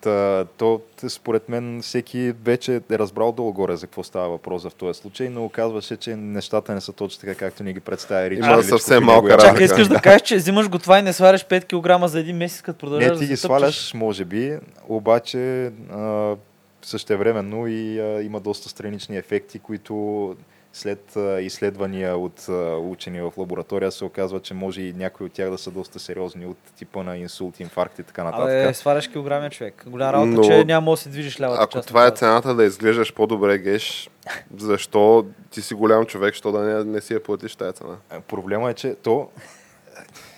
[0.00, 5.00] Та, то, според мен, всеки вече е разбрал долу-горе за какво става въпрос в този
[5.00, 8.38] случай, но оказваше, че нещата не са точно така, както ни ги представя Ричи.
[8.38, 9.46] Има съвсем малка разлика.
[9.46, 12.36] Чакай, искаш да кажеш, че взимаш го това и не сваляш 5 кг за един
[12.36, 13.40] месец, като продължаваш Не, да ти се ги тъпчеш?
[13.40, 14.58] сваляш, може би,
[14.88, 16.34] обаче а,
[16.82, 20.34] същевременно и а, има доста странични ефекти, които
[20.78, 22.48] след изследвания от
[22.90, 26.46] учени в лаборатория се оказва, че може и някои от тях да са доста сериозни
[26.46, 28.44] от типа на инсулт, инфаркт и така нататък.
[28.44, 29.84] Абе, сваляш килограми човек.
[29.86, 31.88] Голяма работа, Но- че няма да се движиш лявата Ако част.
[31.88, 34.10] това е цената да изглеждаш по-добре, геш,
[34.56, 37.96] защо ти си голям човек, що да не, не си я платиш тази цена?
[38.28, 39.28] Проблема е, че то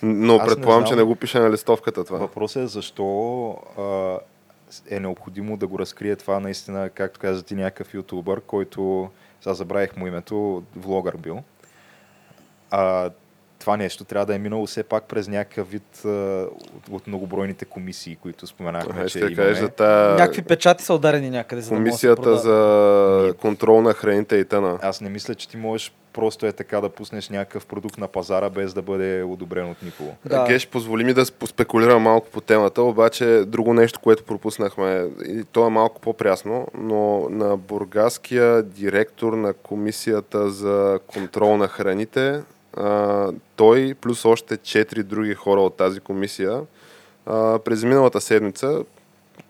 [0.03, 0.99] Но Аз не предполагам, че знам.
[0.99, 2.17] не го пише на листовката това.
[2.17, 4.17] Въпросът е защо а,
[4.89, 9.09] е необходимо да го разкрие това наистина, както каза ти, някакъв ютубър, който,
[9.41, 11.39] сега забравих му името, влогър бил.
[12.71, 13.09] А,
[13.59, 17.65] това нещо трябва да е минало все пак през някакъв вид а, от, от многобройните
[17.65, 19.53] комисии, които споменахме, Ага, че да кажеш имаме.
[19.55, 22.37] за тази Някакви печати са ударени някъде, за да може да комисията продава.
[22.37, 24.79] за контрол на храните и тъна.
[24.81, 28.49] Аз не мисля, че ти можеш просто е така да пуснеш някакъв продукт на пазара,
[28.49, 30.15] без да бъде одобрен от никого.
[30.25, 30.45] Да.
[30.47, 35.67] Геш, позволи ми да спекулирам малко по темата, обаче друго нещо, което пропуснахме, и то
[35.67, 42.41] е малко по-прясно, но на бургаския директор на комисията за контрол на храните,
[42.77, 46.61] а, той плюс още четири други хора от тази комисия,
[47.25, 48.83] а, през миналата седмица,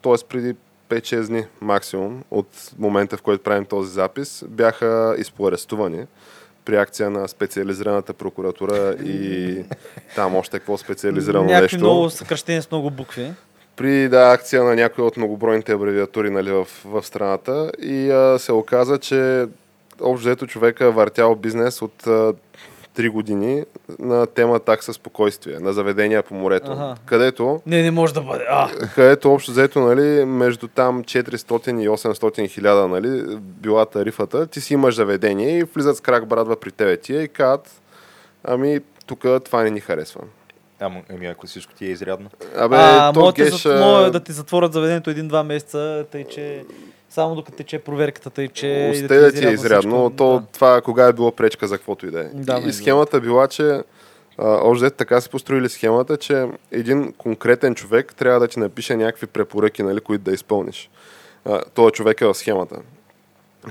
[0.01, 0.27] т.е.
[0.29, 0.55] преди
[0.91, 2.47] 5-6 дни максимум от
[2.79, 6.05] момента, в който правим този запис, бяха изпоарестувани
[6.65, 9.55] при акция на специализираната прокуратура и
[10.15, 11.77] там още какво специализирано Някакви нещо.
[11.77, 13.31] много съкръщения с много букви.
[13.75, 18.51] При да, акция на някои от многобройните абревиатури нали, в, в страната и а, се
[18.51, 19.45] оказа, че
[20.01, 22.33] общо взето човека е въртял бизнес от а,
[22.97, 23.63] 3 години
[23.99, 26.95] на тема такса спокойствие, на заведения по морето, Аха.
[27.05, 28.45] където Не, не може да бъде.
[28.49, 34.61] А, където общо взето, нали, между там 400 и 800 хиляда, нали, била тарифата, ти
[34.61, 37.81] си имаш заведение и влизат с крак брадва при тебе тия и казват,
[38.43, 40.21] ами тук това не ни харесва.
[40.79, 42.29] Ама, ами ако всичко ти е изрядно.
[42.57, 46.63] Абе, а то геш, може да ти затворят заведението един-два месеца, тъй че
[47.11, 48.67] само докато тече проверката, тъй че...
[48.67, 50.45] и Осте да ти е изрядно, то Да.
[50.53, 52.23] това кога е било пречка за каквото и да е.
[52.33, 53.83] Да, и схемата била, че
[54.37, 59.83] още така са построили схемата, че един конкретен човек трябва да ти напише някакви препоръки,
[59.83, 60.89] нали, които да изпълниш.
[61.45, 62.75] А, този човек е в схемата.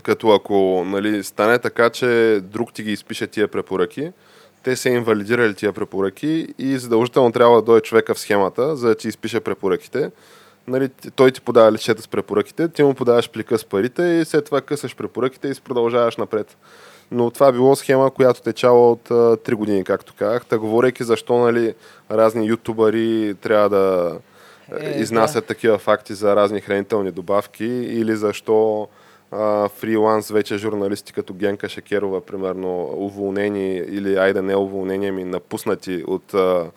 [0.02, 4.12] Като ако нали, стане така, че друг ти ги изпише тия препоръки,
[4.62, 8.94] те са инвалидирали тия препоръки и задължително трябва да дойде човека в схемата, за да
[8.94, 10.10] ти изпише препоръките.
[10.68, 14.44] Нали, той ти подава личета с препоръките, ти му подаваш плика с парите и след
[14.44, 16.56] това късаш препоръките и продължаваш напред.
[17.10, 20.46] Но това е било схема, която течала от а, 3 години, както казах.
[20.46, 21.74] Та говорейки защо нали,
[22.10, 24.16] разни ютубъри трябва да
[24.78, 28.88] Е, изнасят такива факти за разни хранителни добавки или защо
[29.30, 36.04] а, фриланс вече журналисти като Генка Шекерова, примерно, уволнени или айде не уволнени, ми напуснати
[36.06, 36.70] от а,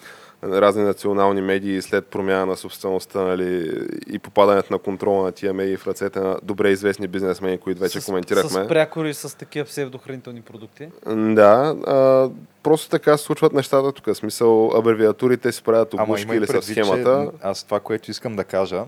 [0.44, 3.72] разни национални медии след промяна на собствеността нали,
[4.08, 8.02] и попадането на контрола на тия медии в ръцете на добре известни бизнесмени, които вече
[8.02, 8.64] с, коментирахме.
[8.64, 10.90] С прякори с такива псевдохранителни продукти.
[11.16, 12.30] Да, а,
[12.64, 14.06] просто така се случват нещата тук.
[14.06, 17.32] В Смисъл, абревиатурите си правят има или и с предвид, схемата.
[17.32, 18.84] че аз това, което искам да кажа,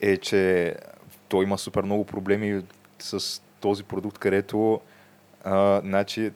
[0.00, 0.74] е, че
[1.28, 2.62] той има супер много проблеми
[2.98, 4.80] с този продукт, където
[5.44, 6.30] а, значи,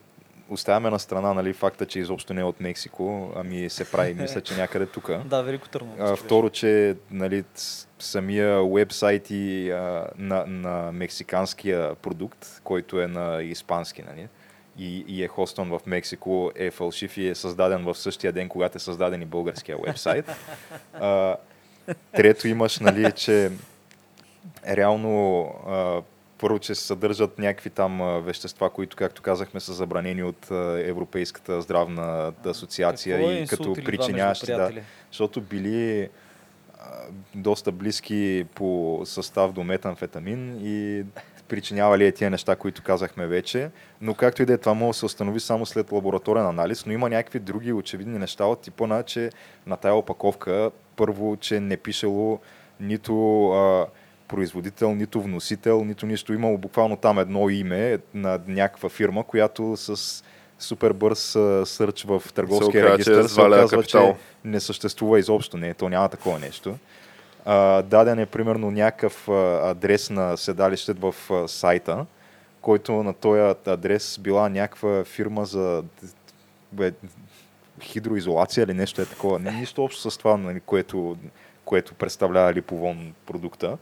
[0.52, 4.40] оставяме на страна нали, факта, че изобщо не е от Мексико, ами се прави, мисля,
[4.40, 5.10] че някъде тук.
[5.24, 6.16] Да, Велико Търново.
[6.16, 7.44] Второ, че нали,
[7.98, 14.28] самия вебсайт и, а, на, на мексиканския продукт, който е на испански, нали,
[14.78, 18.76] и, и е хостон в Мексико, е фалшив и е създаден в същия ден, когато
[18.76, 20.30] е създаден и българския вебсайт.
[20.92, 21.36] А,
[22.12, 23.50] трето имаш, нали, че
[24.68, 26.02] реално а,
[26.42, 30.50] първо, че се съдържат някакви там вещества, които, както казахме, са забранени от
[30.84, 34.70] Европейската здравна асоциация Какво е и като причиняващи, да,
[35.10, 36.08] защото били
[37.34, 41.04] доста близки по състав до метамфетамин и
[41.48, 43.70] причинявали е тия неща, които казахме вече.
[44.00, 46.92] Но както и да е, това може да се установи само след лабораторен анализ, но
[46.92, 49.30] има някакви други очевидни неща от типа на, че
[49.66, 52.40] на тая опаковка първо, че не пишело
[52.80, 53.86] нито а,
[54.28, 56.32] производител, нито вносител, нито нищо.
[56.32, 60.22] Имало буквално там едно име на някаква фирма, която с
[60.58, 61.20] супер бърз
[61.64, 64.12] сърч в търговския регистр се оказва, капитал.
[64.12, 65.56] че не съществува изобщо.
[65.56, 66.78] Не, то няма такова нещо.
[67.44, 69.28] А, даден е примерно някакъв
[69.62, 71.14] адрес на седалище в
[71.48, 72.06] сайта,
[72.60, 75.82] който на този адрес била някаква фирма за
[76.72, 76.92] бе,
[77.82, 79.38] хидроизолация или нещо е такова.
[79.38, 81.16] Не, нищо общо с това, нали, което,
[81.64, 83.78] което представлява липовон продукта.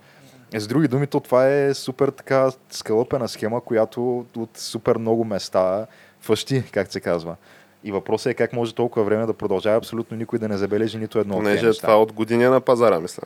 [0.54, 5.86] С други думи, то това е супер така скалъпена схема, която от супер много места
[6.20, 7.36] фъщи, как се казва.
[7.84, 11.18] И въпросът е как може толкова време да продължава абсолютно никой да не забележи нито
[11.18, 11.80] едно от тези Понеже неща.
[11.82, 13.22] това е от години на пазара, мисля.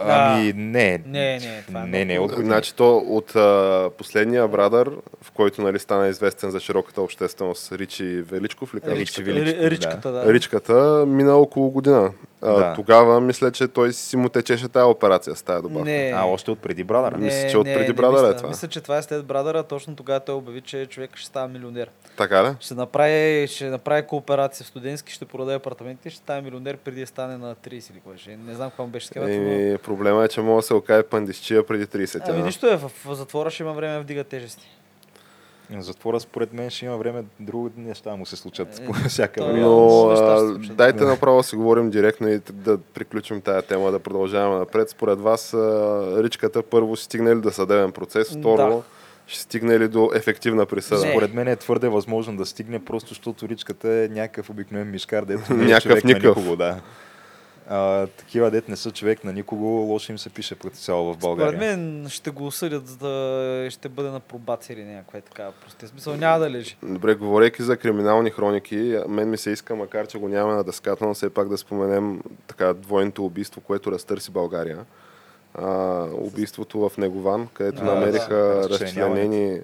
[0.00, 1.02] Ами не.
[1.06, 2.46] Не, не, това е не, не, от години.
[2.46, 4.90] Значи то от а, последния брадър,
[5.22, 8.80] в който нали, стана известен за широката общественост Ричи Величков, ли?
[8.84, 10.32] Ричи Ричката, Величков, Ри- Ричката, да.
[10.32, 12.12] Ричката мина около година.
[12.42, 12.74] А, Да.
[12.74, 15.84] Тогава мисля, че той си му течеше тази операция с тази добавка.
[15.90, 16.12] Не.
[16.16, 17.18] А, още от преди брадъра.
[17.18, 17.24] Не.
[17.24, 18.48] Мисля, че от преди Брадъра мисля, е това.
[18.48, 19.62] Мисля, че това е след Брадъра.
[19.62, 21.90] Точно тогава той обяви, че човек ще става милионер.
[22.16, 22.48] Така ли?
[22.60, 27.00] Ще направи, ще направи кооперация в студентски, ще продаде апартаменти и ще стане милионер преди
[27.00, 28.36] да стане на 30 или какво ще.
[28.36, 29.78] Не знам какво му беше схемата, но...
[29.78, 32.22] Проблема е, че може да се окаже пандисчия преди 30.
[32.28, 34.68] Ами нищо е, в, в затвора ще има време да вдига тежести.
[35.72, 40.22] Затвора, според мен, ще има време други неща му се случат Е, по всяка вероятност.
[40.22, 41.06] Но а, дайте Да.
[41.06, 44.90] направо да си говорим директно и да приключим тая тема, да продължаваме напред.
[44.90, 45.58] Според вас а,
[46.18, 48.82] Ричката първо ще стигне ли до съдебен процес, второ Да.
[49.26, 51.04] ще стигне ли до ефективна присъда?
[51.04, 51.10] Не.
[51.10, 55.42] Според мен е твърде възможно да стигне, просто защото ричката е някакъв обикновен мишкар, дето
[55.54, 56.36] не е Някакъв човек никакъв.
[56.36, 56.56] на никого.
[56.56, 56.80] Да.
[57.72, 61.16] А, такива дет не са човек на никого, лошо им се пише по цяло в
[61.16, 61.52] България.
[61.52, 65.50] Според мен ще го осъдят, за да ще бъде на пробация или някаква е така.
[65.62, 66.76] Просто смисъл няма да лежи.
[66.82, 71.06] Добре, говорейки за криминални хроники, мен ми се иска, макар че го няма на дъската,
[71.06, 74.78] но все пак да споменем така двойното убийство, което разтърси България.
[75.54, 79.60] А, убийството в Негован, където А, намериха да, разчленени,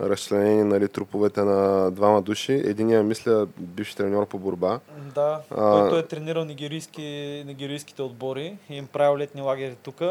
[0.00, 2.52] разчленени нали, труповете на двама души.
[2.52, 4.80] Единия, мисля, бивш треньор по борба.
[5.14, 7.02] Да, А- който е тренирал нигерийски,
[7.46, 10.02] нигерийските отбори и им правил летни лагери тук.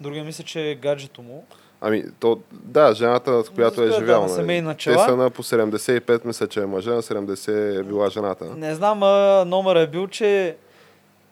[0.00, 1.44] Другия мисля, че е гаджето му.
[1.80, 4.26] Ами, то, да, жената, с която е Да, живял.
[4.26, 4.76] на нали.
[4.78, 8.44] Те са на по 75, мисля, че е мъжа, на 70 е била жената.
[8.56, 10.56] Не знам, а, номер е бил, че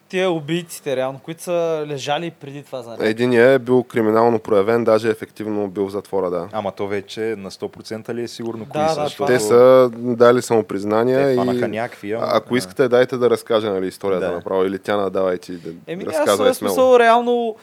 [0.09, 5.09] тия убийците, реално, които са лежали преди това за Единият е бил криминално проявен, даже
[5.09, 6.47] ефективно бил в затвора, да.
[6.51, 8.95] Ама то вече на 100% ли е сигурно кои Да, са?
[8.95, 12.11] да, защото Те са дали самопризнания те и някакви.
[12.11, 14.31] ама- а, ако искате, дайте да разкаже нали, историята Да.
[14.31, 16.73] направо или тя надавайте да Еми, аз разказвай в смело.
[16.73, 17.55] смисъл, реално,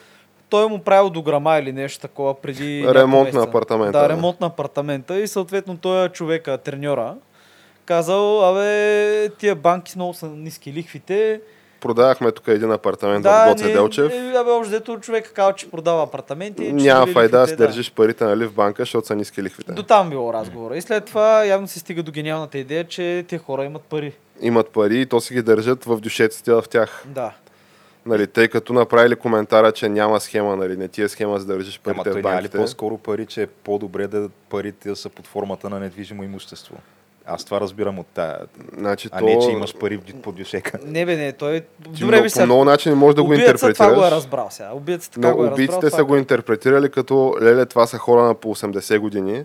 [0.49, 4.09] той му правил дограма или нещо такова преди Ремонт на апартамента, Да, да.
[4.09, 7.15] ремонт на апартамента и съответно той е човека, треньора,
[7.85, 11.41] казал, абе, тия банки с много са ниски лихвите.
[11.83, 14.11] Продавахме тук един апартамент в Да, Гоце Делчев.
[14.13, 16.65] е, абе, общо дето човека казал, че продава апартаменти.
[16.65, 19.43] че Няма дали файда да си лихвите, държиш парите нали, в банка, защото са ниски
[19.43, 19.71] лихвите.
[19.71, 20.77] До там било разговора.
[20.77, 24.13] И след това явно се стига до гениалната идея, че тия хора имат пари.
[24.41, 27.03] Имат пари и то си ги държат в дюшеците в тях.
[27.07, 27.31] Да.
[28.05, 31.53] Нали, тъй като направили коментара, че няма схема, нали, не ти е схема за да
[31.53, 32.57] държиш Ама парите той в няма ли банките.
[32.57, 36.75] по-скоро пари, че е по-добре да парите да са под формата на недвижимо имущество?
[37.25, 38.37] Аз това разбирам от тая.
[38.77, 39.25] Значи, А то...
[39.25, 40.79] не, че имаш пари в- под дюшека.
[40.85, 41.59] Не бе, не, той...
[41.59, 42.45] Ти Добре много- би по се...
[42.45, 43.73] много начини можеш да го интерпретираш.
[43.73, 44.69] това го е разбрал сега.
[44.73, 45.53] Убиеца така го е Но разбрал.
[45.53, 49.43] убийците това са го интерпретирали като, леле, това са хора на по 80 години,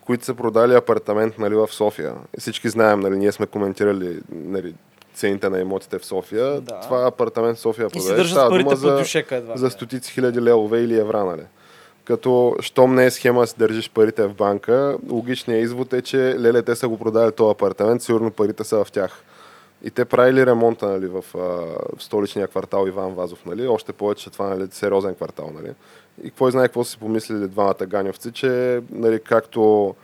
[0.00, 2.14] които са продали апартамент нали, в София.
[2.36, 4.74] И всички знаем, нали, ние сме коментирали нали,
[5.14, 6.60] цените на имотите в София.
[6.60, 6.80] Да.
[6.80, 8.16] Това апартамент в София И си продаде.
[8.16, 9.56] държат парите дума под за, дюшека едва.
[9.56, 9.70] за бе.
[9.70, 11.42] стотици хиляди левове или евра, нали?
[12.10, 16.62] Като, щом не е схема си държиш парите в банка, логичният извод е, че леле,
[16.62, 19.22] те са го продали този апартамент, сигурно парите са в тях.
[19.82, 21.38] И те правили ремонта нали, в, а,
[21.96, 23.66] в столичния квартал Иван Вазов, нали?
[23.66, 25.52] още повече, че това нали, сериозен квартал.
[25.54, 25.72] Нали?
[26.22, 29.94] И кой знае какво са си помислили двамата ганевци, че нали, както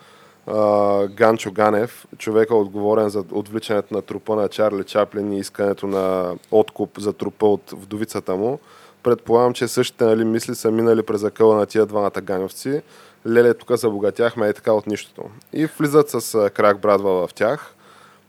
[0.47, 6.35] а, Ганчо Ганев, човека отговорен за отвличането на трупа на Чарли Чаплин и искането на
[6.51, 8.59] откуп за трупа от вдовицата му,
[9.07, 12.83] предполагам, че същите нали, мисли са минали през акъла на тия двамата ганевци.
[13.27, 15.23] Леле, тук забогатяхме е така от нищото.
[15.53, 17.75] И влизат с крак брадва в тях.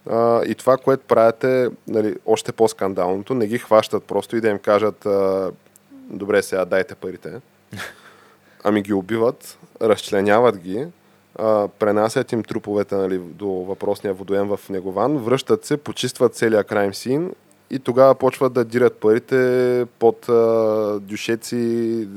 [0.09, 3.33] А, и това, което правят е нали, още по-скандалното.
[3.33, 5.51] Не ги хващат просто и да им кажат а,
[5.93, 7.31] добре, сега дайте парите.
[8.63, 10.87] Ами ги убиват, разчленяват ги,
[11.35, 16.93] а, пренасят им труповете нали, до въпросния водоем в Негован, връщат се, почистват целия крайм
[16.93, 17.31] син
[17.69, 22.07] и тогава почват да дирят парите под а, дюшеци,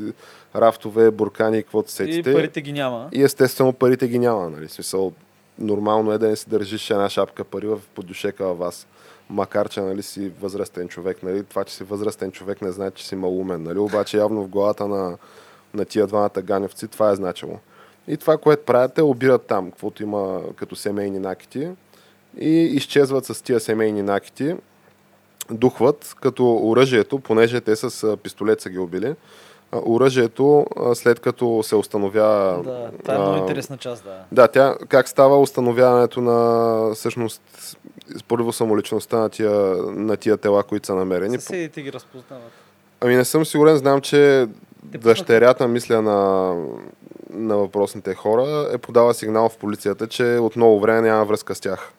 [0.56, 2.32] рафтове, буркани, каквото И сетите.
[2.32, 3.08] парите ги няма.
[3.12, 4.50] И естествено парите ги няма.
[4.50, 4.68] Нали?
[4.68, 5.12] Смисъл,
[5.58, 8.86] нормално е да не си държиш една шапка пари в подюшека във вас.
[9.30, 11.22] Макар, че нали, си възрастен човек.
[11.22, 11.44] Нали?
[11.44, 13.62] Това, че си възрастен човек не значи, че си малумен.
[13.62, 13.78] Нали?
[13.78, 15.16] Обаче явно в главата на,
[15.74, 17.58] на тия двамата ганевци това е значило.
[18.08, 21.68] И това, което правят е, обират там, каквото има като семейни накити
[22.38, 24.54] и изчезват с тия семейни накити,
[25.50, 29.14] духват, като оръжието, понеже те с пистолет са ги убили,
[29.72, 32.62] оръжието, след като се установява...
[32.62, 34.24] Да, това е много интересна част, да.
[34.32, 37.42] Да, тя как става установяването на всъщност
[38.28, 39.50] първо самоличността на тия,
[39.86, 41.40] на тия тела, които са намерени.
[41.40, 42.52] Съседите ги разпознават.
[43.00, 44.46] Ами не съм сигурен, знам, че
[44.92, 46.54] Те дъщерята, мисля, на,
[47.30, 51.60] на въпросните хора е подала сигнал в полицията, че от много време няма връзка с
[51.60, 51.92] тях.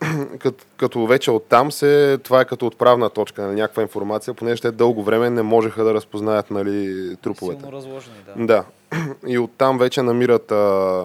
[0.38, 4.70] като, като вече оттам се, това е като отправна точка на някаква информация, понеже те
[4.70, 7.60] дълго време не можеха да разпознаят нали, труповете.
[7.60, 8.46] Силно разложени, да.
[8.46, 8.64] Да.
[9.26, 10.52] И оттам вече намират.
[10.52, 11.04] А,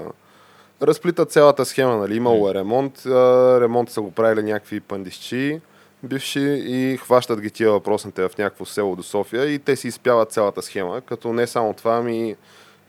[0.82, 2.16] разплитат цялата схема, нали?
[2.16, 3.06] Имало е ремонт.
[3.06, 5.62] А, ремонт са го правили някакви пандисчи
[6.04, 10.32] бивши и хващат ги тия въпросните в някакво село до София и те си изпяват
[10.32, 12.36] цялата схема, като не само това, ми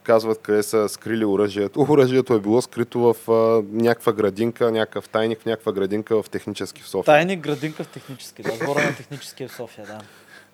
[0.05, 1.81] казват къде са скрили оръжието.
[1.89, 6.83] Оръжието е било скрито в а, някаква градинка, някакъв тайник в някаква градинка в технически
[6.83, 7.15] в София.
[7.15, 8.53] Тайник градинка в технически, да.
[8.53, 9.99] Двора на техническия в София, да.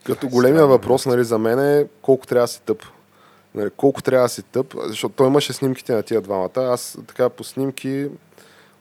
[0.05, 2.83] Като големия въпрос нали, за мен е колко трябва да си тъп.
[3.55, 6.51] Нали, колко трябва да си тъп, защото той имаше снимките на тия двамата.
[6.57, 8.09] Аз така по снимки,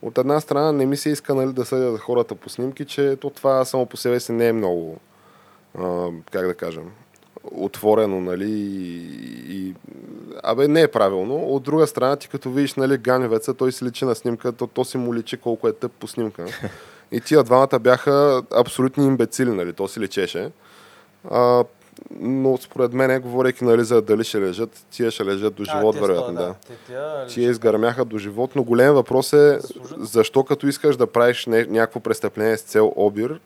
[0.01, 3.29] от една страна не ми се иска нали, да съдя хората по снимки, че то
[3.29, 4.97] това само по себе си не е много,
[5.79, 6.91] а, как да кажем,
[7.51, 8.51] отворено, нали,
[9.49, 9.75] и.
[10.43, 11.35] Абе, не е правилно.
[11.35, 14.85] От друга страна, ти като видиш, нали, ганевеца, той си личи на снимка, то, то
[14.85, 16.45] си му личи колко е тъп по снимка.
[17.11, 20.51] И тия двамата бяха абсолютни имбецили, нали, то си личеше.
[21.29, 21.63] А,
[22.19, 26.01] но според мен, говорейки нали, за дали ще лежат, тия ще лежат до живот, те
[26.01, 26.33] вероятно.
[26.33, 26.55] Да.
[26.67, 29.59] Те тия, Тия изгърмяха до живот, но голям въпрос е
[29.97, 33.39] защо като искаш да правиш не, някакво престъпление с цел обир,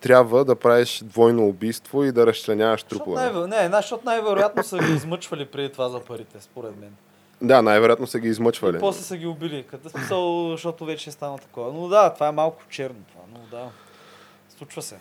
[0.00, 3.46] трябва да правиш двойно убийство и да разчленяваш Защото трупове.
[3.46, 6.90] най- не, защото най-вероятно са ги измъчвали преди това за парите, според мен.
[7.42, 8.76] Да, най-вероятно са ги измъчвали.
[8.76, 9.64] И после са ги убили.
[9.70, 11.72] Като смисъл, защото вече е стана такова.
[11.72, 12.96] Но да, това е малко черно.
[13.08, 13.68] Това, но да.
[14.58, 14.96] Случва се.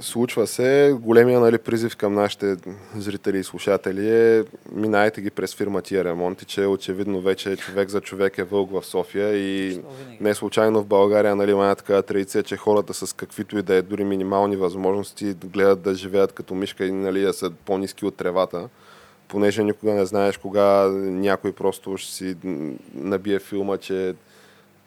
[0.00, 0.96] Случва се.
[1.00, 2.56] Големия нали, призив към нашите
[2.96, 8.00] зрители и слушатели е минайте ги през фирма тия ремонти, че очевидно вече човек за
[8.00, 9.80] човек е вълк в София и
[10.20, 13.82] не случайно в България нали, има такава традиция, че хората с каквито и да е
[13.82, 18.68] дори минимални възможности гледат да живеят като мишка и нали, да са по-низки от тревата,
[19.28, 22.36] понеже никога не знаеш кога някой просто ще си
[22.94, 24.14] набие филма, че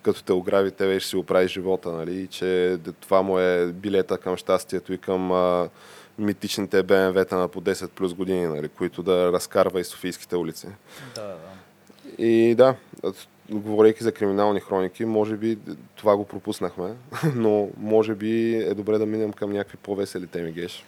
[0.03, 2.15] като те ограби, тебе ще си оправи живота, нали?
[2.15, 5.69] И че това му е билета към щастието и към а,
[6.19, 8.69] митичните БМВ-та на по 10 плюс години, нали?
[8.69, 10.67] които да разкарва и Софийските улици.
[11.15, 11.37] Да, да.
[12.17, 12.75] И да,
[13.49, 15.57] говорейки за криминални хроники, може би
[15.95, 16.93] това го пропуснахме,
[17.35, 20.85] но може би е добре да минем към някакви по-весели теми, Геш.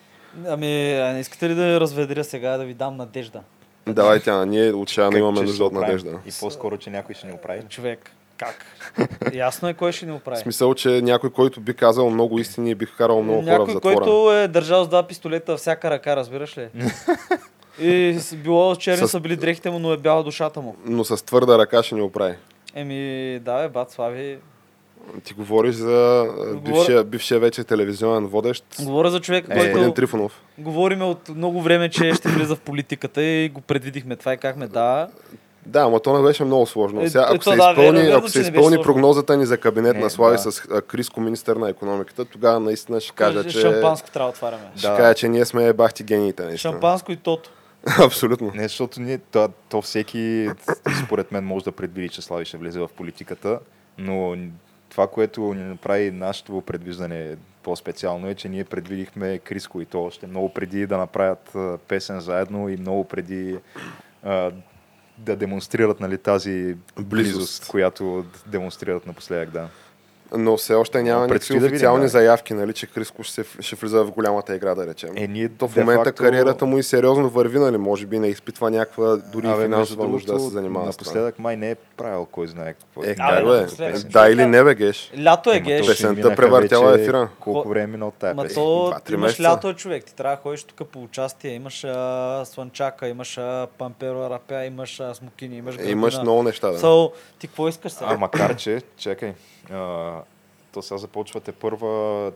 [0.47, 3.41] Ами, искате ли да я разведря сега, да ви дам надежда?
[3.87, 6.19] Давай, тя, ние отчаяно имаме нужда от надежда.
[6.25, 7.61] И по-скоро, че някой ще ни оправи.
[7.69, 8.11] Човек.
[8.37, 8.65] Как?
[9.33, 10.37] Ясно е кой ще ни В оправи.
[10.37, 13.73] смисъл, че някой, който би казал много истини и би вкарал много хора в Някой,
[13.73, 13.95] затвора.
[13.95, 16.67] който е държал с два пистолета във всяка ръка, разбираш ли?
[17.81, 20.75] И било черни С- са били дрехите му, но е бяла душата му.
[20.85, 22.35] Но с твърда ръка ще ни оправи.
[22.75, 22.95] Еми,
[23.39, 24.37] да, бе, бат Слави.
[25.23, 26.25] Ти говориш за
[26.57, 30.41] бившия, бившия вече телевизионен водещ Говоря за човек, Е, който Трифонов.
[30.57, 34.67] говориме от много време, че ще влиза в политиката и го предвидихме това и казахме
[34.67, 35.07] да.
[35.65, 37.01] Да, ама то не беше много сложно.
[37.01, 39.95] Е, Сега, ако ето се да, изпълни, верно, ако се изпълни прогнозата ни за кабинет
[39.95, 40.51] Е, на Слави да.
[40.51, 44.63] с Криско, министър на економиката, тогава наистина ще кажа, че, Шампанско трябва да отваряме.
[44.75, 44.97] ще Да.
[44.97, 46.43] кажа, че ние сме бахти гениите.
[46.43, 46.71] Наистина.
[46.71, 47.49] Шампанско и тото.
[47.99, 48.51] Абсолютно.
[48.55, 50.49] Не, защото ние, то, то всеки,
[51.05, 53.59] според мен, може да предвиди, че Слави ще влезе в политиката,
[53.97, 54.35] но
[54.89, 60.27] това, което ни направи нашето предвиждане по-специално е, че ние предвидихме Криско и то още
[60.27, 61.55] много преди да направят
[61.87, 63.57] песен заедно и много преди
[64.23, 64.51] а,
[65.17, 67.67] да демонстрират нали, тази близост, Близост.
[67.67, 69.67] която демонстрират напоследък, да.
[70.33, 72.07] Но все още няма никакви предстои да видим, официални да.
[72.07, 75.09] заявки, нали, че Криско ще, ще влиза в голямата игра, да речем.
[75.15, 77.77] Е, ние То в момента факто- кариерата му и сериозно върви, нали?
[77.77, 80.85] Може би не изпитва някаква дори Абе, финансова нужда да се занимава.
[80.85, 83.03] Напоследък май не е правил кой знае какво.
[83.03, 83.51] Е, как бе?
[83.51, 84.03] напоследък.
[84.03, 85.11] Да или не бе, геш?
[85.23, 85.87] Лято е геш.
[85.87, 87.29] Песента превъртяла ефира.
[87.39, 88.55] Колко време е минало от тая Ма песен?
[88.55, 90.05] то имаш лято е човек.
[90.05, 91.51] Ти трябва да ходиш тук по участие.
[91.51, 91.85] Имаш
[92.45, 93.39] слънчака, имаш
[93.77, 97.09] памперо рапя, имаш смокини, имаш Е, Имаш много неща, да.
[97.39, 98.09] Ти какво искаш сега?
[98.09, 99.33] А, макар че, чакай,
[99.71, 100.13] а,
[100.71, 102.31] то сега започвате първа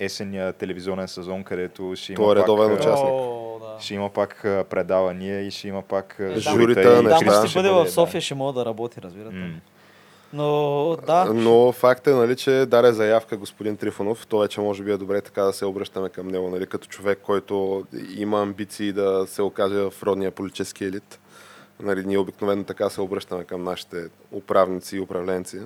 [0.00, 3.10] есенния телевизионен сезон, където ще има Той е редовен пак, участник.
[3.10, 3.80] О, да.
[3.80, 6.40] Ще има пак предавания и ще има пак Е, да.
[6.40, 8.24] Журита, журита и Христо ще бъде в София, да.
[8.24, 9.36] ще мога да работи, разбирате.
[9.36, 9.54] М.
[10.32, 14.26] Но да, Но факт е, нали, че даде заявка господин Трифонов.
[14.26, 17.18] То вече може би е добре така да се обръщаме към него, нали, като човек,
[17.22, 17.84] който
[18.16, 21.20] има амбиции да се окаже в родния политически елит.
[21.80, 23.96] Нали, ние обикновено така се обръщаме към нашите
[24.32, 25.58] управници и управленци.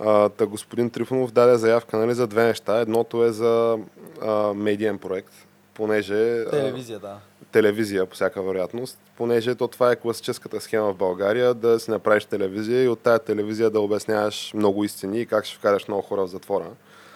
[0.00, 2.80] А, та господин Трифонов даде заявка нали, за две неща.
[2.80, 3.78] Едното е за
[4.22, 5.32] а, медиен проект,
[5.74, 7.16] понеже телевизия, да.
[7.52, 12.24] телевизия по всяка вероятност, понеже то това е класическата схема в България, да си направиш
[12.24, 16.22] телевизия и от тая телевизия да обясняваш много истини и как ще вкараш много хора
[16.22, 16.66] в затвора.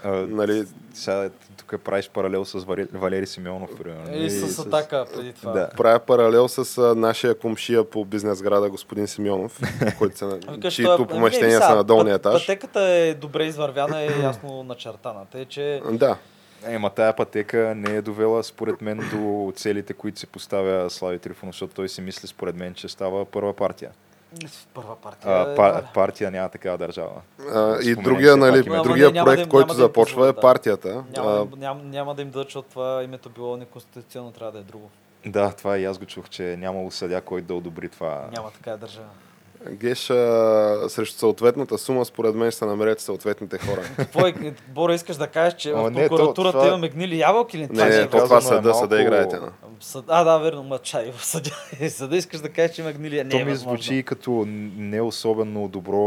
[0.07, 4.17] А, Нали, Сега тук правиш паралел с Вари- Валери Симеонов, примерно.
[4.17, 5.53] И с атака преди това.
[5.53, 5.69] Да.
[5.69, 9.61] правя паралел с а, нашия комшия по бизнес града, господин Симеонов,
[9.99, 12.43] който се, Викаш, чието той е- помещения са на долния етаж.
[12.43, 15.27] Пътеката е добре извървяна и ясно начертана.
[15.27, 16.17] Тъй, че Да,
[16.67, 21.55] Ема тая пътека не е довела според мен до целите, които се поставя Слави Трифонов,
[21.55, 23.91] защото той си мисли според мен, че става първа партия.
[24.75, 25.55] Първа партия А, е...
[25.55, 27.21] па, партия няма такава държава.
[27.55, 28.65] а, и другия, все нали.
[28.67, 30.41] Ама другия не, няма проект, да им- който няма да започва е да.
[30.41, 31.05] партията.
[31.11, 34.59] Няма, А, да- няма, няма да им дадат, защото това името било неконституционно, трябва да
[34.59, 34.91] е друго.
[35.27, 38.29] Да, това и аз го чух, че е нямало съдя, който да одобри това.
[38.33, 39.07] Няма така държава.
[39.71, 40.15] Геш, а,
[40.89, 43.81] срещу съответната сума, според мен ще се намерят съответните хора.
[43.97, 44.35] Какво е,
[44.69, 47.83] Бора, искаш да кажеш, че О, в не, прокуратурата това- имаме гнили ябълки или Не,
[47.83, 49.37] е не, казано, то това е съда, съда малко- играете.
[49.37, 49.49] на.
[49.81, 50.05] Съд...
[50.09, 51.51] А, да, верно, ма чай в съда.
[51.89, 54.45] съда искаш да кажеш, че има гнили, а не То е ми звучи като
[54.77, 56.01] не особено добро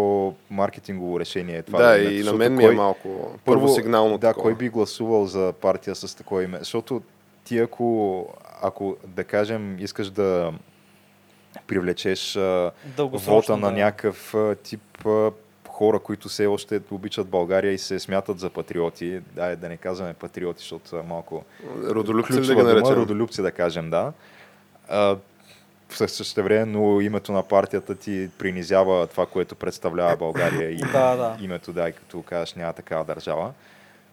[0.49, 1.61] маркетингово решение.
[1.61, 3.09] Това Да, име, и на мен ми е малко
[3.45, 4.43] първосигнално Да, такова.
[4.43, 6.57] кой би гласувал за партия с такова име?
[6.59, 7.01] Защото
[7.43, 8.25] ти ако,
[8.61, 10.51] ако да кажем, искаш да
[11.67, 12.37] привлечеш
[12.97, 15.07] вота на някакъв тип
[15.79, 20.13] хора, които все още обичат България и се смятат за патриоти, да, да не казваме
[20.13, 21.43] патриоти, защото малко
[21.83, 22.93] Родолюбци да ги наречем?
[22.93, 24.13] родолюбци да кажем, да.
[24.89, 25.17] А,
[25.89, 31.15] в същото време, но името на партията ти принизява това, което представлява България и Да,
[31.15, 31.37] да.
[31.41, 33.53] името, да, и като кажеш няма такава държава.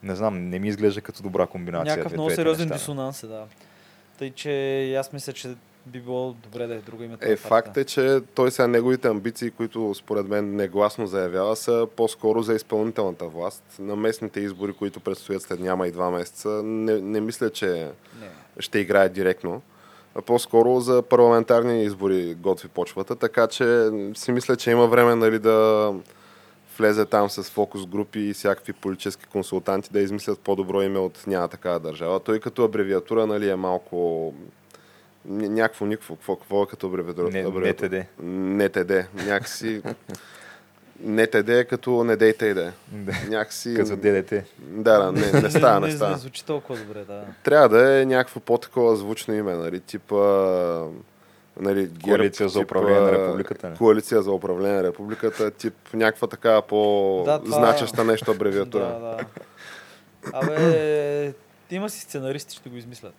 [0.03, 1.91] Не знам, не ми изглежда като добра комбинация.
[1.95, 2.77] Някакъв много сериозен неща.
[2.77, 3.43] дисонанс е, да.
[4.19, 5.49] Тъй, че аз мисля, че
[5.87, 7.27] би било добре да е друго името.
[7.27, 12.41] Е, факт е, че той сега неговите амбиции, които според мен негласно заявява, са по-скоро
[12.41, 13.63] за изпълнителната власт.
[13.79, 18.29] На местните избори, които предстоят след няма и два месеца, не, не мисля, че Не.
[18.59, 19.61] ще играе директно.
[20.15, 25.39] А по-скоро за парламентарни избори готви почвата, така че си мисля, че има време нали,
[25.39, 25.93] да
[26.77, 31.47] влезе там с фокус групи и всякакви политически консултанти да измислят по-добро име от няма
[31.47, 32.19] такава държава.
[32.19, 34.33] Той като абревиатура нали, е малко
[35.27, 36.15] някакво никво.
[36.15, 37.29] Какво, какво е като абревиатура?
[37.29, 37.93] Не, не ТД.
[38.19, 38.91] НТД.
[39.25, 39.81] Някакси...
[41.03, 42.71] НТД е като не дейте иде.
[42.91, 43.13] Да.
[43.29, 43.73] Някакси...
[43.75, 44.33] Като ДДТ.
[44.59, 46.11] Да, да, не, не става, не не, става.
[46.11, 47.25] не звучи толкова добре, да.
[47.43, 50.15] Трябва да е някакво по-такова звучно име, нали, типа
[51.59, 53.75] нали, ГЕРБ, Коалиция за управление на а, републиката, не?
[53.75, 58.83] Коалиция за управление на републиката, тип някаква така Да, това- по-значеща нещо абревиатура.
[58.85, 59.25] Да, да.
[60.33, 61.33] Абе,
[61.71, 63.13] има си сценаристи, ще го измислят.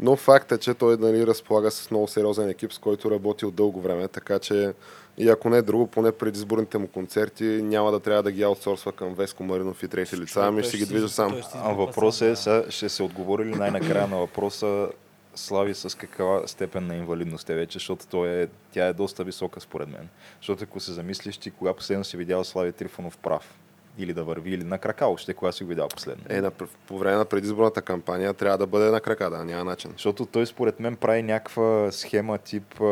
[0.00, 3.54] Но факт е, че той нали, разполага с много сериозен екип, с който работи от
[3.54, 4.72] дълго време, така че
[5.18, 8.92] и ако не е друго, поне предизборните му концерти няма да трябва да ги аутсорсва
[8.92, 11.40] към Веско Маринов и трети лица, ами ще ги движа сам.
[11.54, 14.88] А въпросът е, сега ще се отговори ли най-накрая на въпроса
[15.34, 19.60] Слави с каква степен на инвалидност е вече, защото той е, тя е доста висока
[19.60, 20.08] според мен.
[20.40, 23.58] Защото ако се замислиш ти, кога последно си видял Слави Трифонов прав,
[23.98, 26.24] или да върви, или на крака още, кога си го видял последно.
[26.28, 26.50] Е, на,
[26.86, 29.90] по време на предизборната кампания трябва да бъде на крака, да, няма начин.
[29.92, 32.84] Защото той според мен прави някаква схема тип а,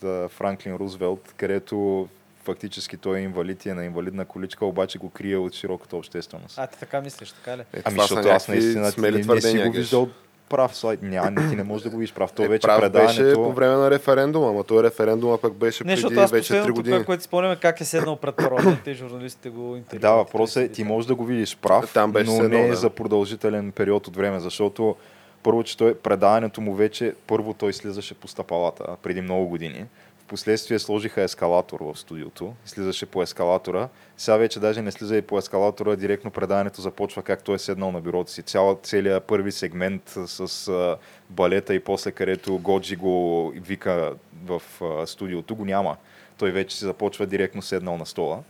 [0.00, 2.08] да, Франклин Рузвелт, където
[2.44, 6.58] фактически той е инвалид и е на инвалидна количка, обаче го крие от широката общественост.
[6.58, 7.60] А, ти така мислиш, така ли?
[7.60, 10.08] Е, Ами, защото аз наистина смели не, не си го виждал
[10.48, 11.02] прав слайд.
[11.02, 12.32] Няма, ти не можеш да го видиш прав.
[12.32, 13.22] То Е, вече прав предаването...
[13.22, 16.48] беше по време на референдума, ама той референдума пък беше Не, преди аз вече 3
[16.48, 16.94] последното, години.
[16.96, 20.00] това, което си спомняме, как е седнал пред парламента и журналистите го интервюват.
[20.00, 22.70] Да, въпросът е, ти можеш да го видиш прав, Там беше но седнал, не е
[22.70, 22.76] да.
[22.76, 24.96] за продължителен период от време, защото
[25.42, 29.84] първо, че той, предаването му вече, първо той слизаше по стъпалата преди много години.
[30.26, 33.88] Впоследствие сложиха ескалатор в студиото, слизаше по ескалатора.
[34.16, 37.92] Сега вече даже не слиза и по ескалатора, директно предаването започва как той е седнал
[37.92, 38.42] на бюрото си.
[38.42, 40.96] Цяла, целият първи сегмент с а,
[41.30, 44.14] балета и после където Годжи го вика
[44.44, 45.96] в а, студиото го няма.
[46.38, 48.42] Той вече си започва директно седнал на стола.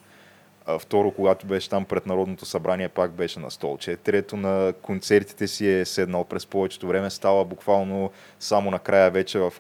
[0.67, 3.97] А, Второ, когато беше там пред Народното събрание, пак беше на столче.
[3.97, 7.11] Трето, на концертите си е седнал през повечето време.
[7.11, 8.11] Става буквално
[8.41, 9.53] само накрая вече в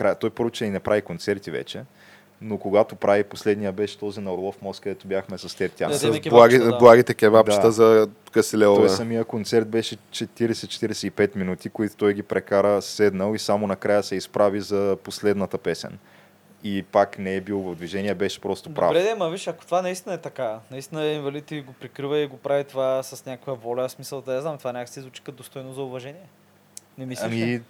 [0.00, 0.14] края.
[0.14, 1.84] Той първо, че и не прави концерти вече,
[2.40, 5.92] но когато прави последния беше този на Орлов мост, където бяхме с теб тя.
[5.92, 6.78] С благи, кебапчета, да.
[6.78, 7.72] благите кебапчета Да.
[7.72, 8.86] за късилелове.
[8.86, 14.16] Той самия концерт беше 40-45 минути, които той ги прекара седнал и само накрая се
[14.16, 15.98] изправи за последната песен.
[16.64, 18.88] И пак не е бил в движение, беше просто прав.
[18.88, 22.26] Добре, ма виж, ако това наистина е така, наистина е инвалид и го прикрива и
[22.26, 25.72] го прави това с някаква воля, смисъл да я знам, това някакси звучи като достойно
[25.72, 26.26] за уважение.
[26.98, 27.42] Не мислиш ли?
[27.42, 27.60] Ами,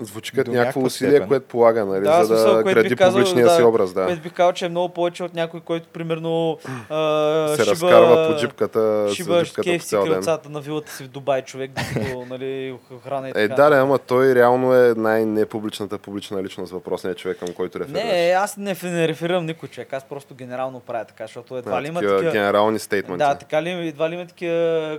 [0.00, 1.28] Звучи като някакво усилие, степен.
[1.28, 3.92] което полага, нали, Да, за смисъл, да което гради казал, публичния да, си образ.
[3.92, 4.06] Да.
[4.06, 6.58] Което би казал, че е много повече от някой, който примерно
[6.90, 10.22] а, се шиба, разкарва по джипката, шиба джипката по цял ден.
[10.48, 13.42] на вилата си в Дубай, човек, докато нали, охрана и така.
[13.42, 18.04] Е, да, да, ама той реално е най-непубличната публична личност, въпросният човек, към който реферираш.
[18.04, 21.82] Не, аз не, не реферирам никой човек, аз просто генерално правя така, защото едва Да,
[21.82, 23.18] ли има такива генерални стейтменти.
[23.18, 24.98] Да, така ли, едва ли има такива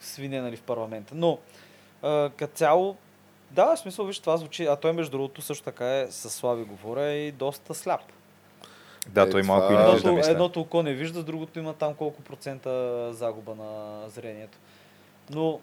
[0.00, 1.12] свине нали, в парламента.
[1.16, 1.38] Но
[2.02, 2.96] а, като цяло,
[3.50, 6.64] да, в смисъл, виж, това звучи, а той между другото също така е, с Слави
[6.64, 8.00] говоря, и доста сляп.
[9.08, 10.30] да, Е, той това- малко и не Едното- вижда, мисля.
[10.30, 12.70] едното око не вижда, другото има там колко процента
[13.12, 13.74] загуба на
[14.08, 14.58] зрението.
[15.30, 15.60] Но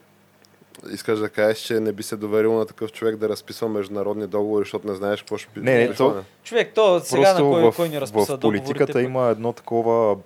[0.92, 4.62] Искаш да кажеш, че не би се доверил на такъв човек да разписва международни договори,
[4.62, 7.52] защото не знаеш какво ще пи- Не, не, пише, то- човек, то сега Просто на
[7.52, 10.18] кой, в, кой ни разписва в политиката договорите, има едно такова,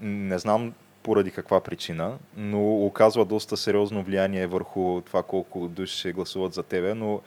[0.00, 0.74] не знам
[1.06, 6.62] поради каква причина, но оказва доста сериозно влияние върху това колко души ще гласуват за
[6.62, 7.20] тебе, но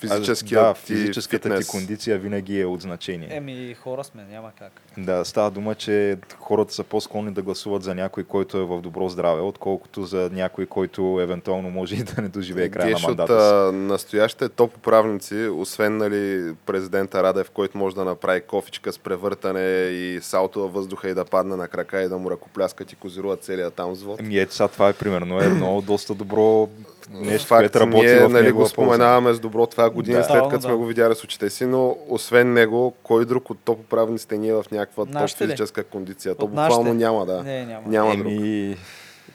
[0.00, 1.66] Физическият да, ти физическата фитнес.
[1.66, 3.28] ти кондиция винаги е от значение.
[3.30, 4.72] Еми, хора сме, няма как.
[4.98, 9.08] Да, става дума, че хората са по-склонни да гласуват за някой, който е в добро
[9.08, 13.70] здраве, отколкото за някой, който евентуално може и да не доживее края Геш на мандата
[13.70, 13.76] си.
[13.76, 20.18] настоящите топ управници, освен нали, президента Радев, който може да направи кофичка с превъртане и
[20.22, 23.74] салто във въздуха и да падне на крака и да му ръкопляскат и козирува целият
[23.74, 24.20] там взвод.
[24.20, 26.68] Еми ето сега това е примерно едно доста добро
[27.10, 30.24] нещо, Факт, което работи ние в нали, го споменаваме с добро това години Да.
[30.24, 30.76] след като сме да.
[30.76, 34.54] го видяли с очите си, но освен него, кой друг от топ управниците ни е
[34.54, 36.34] в някаква топ физическа кондиция?
[36.34, 37.42] То буквално няма, да.
[37.42, 37.82] Не, няма.
[37.88, 38.24] Няма позиция.
[38.24, 38.42] друг.
[38.42, 38.76] Еми,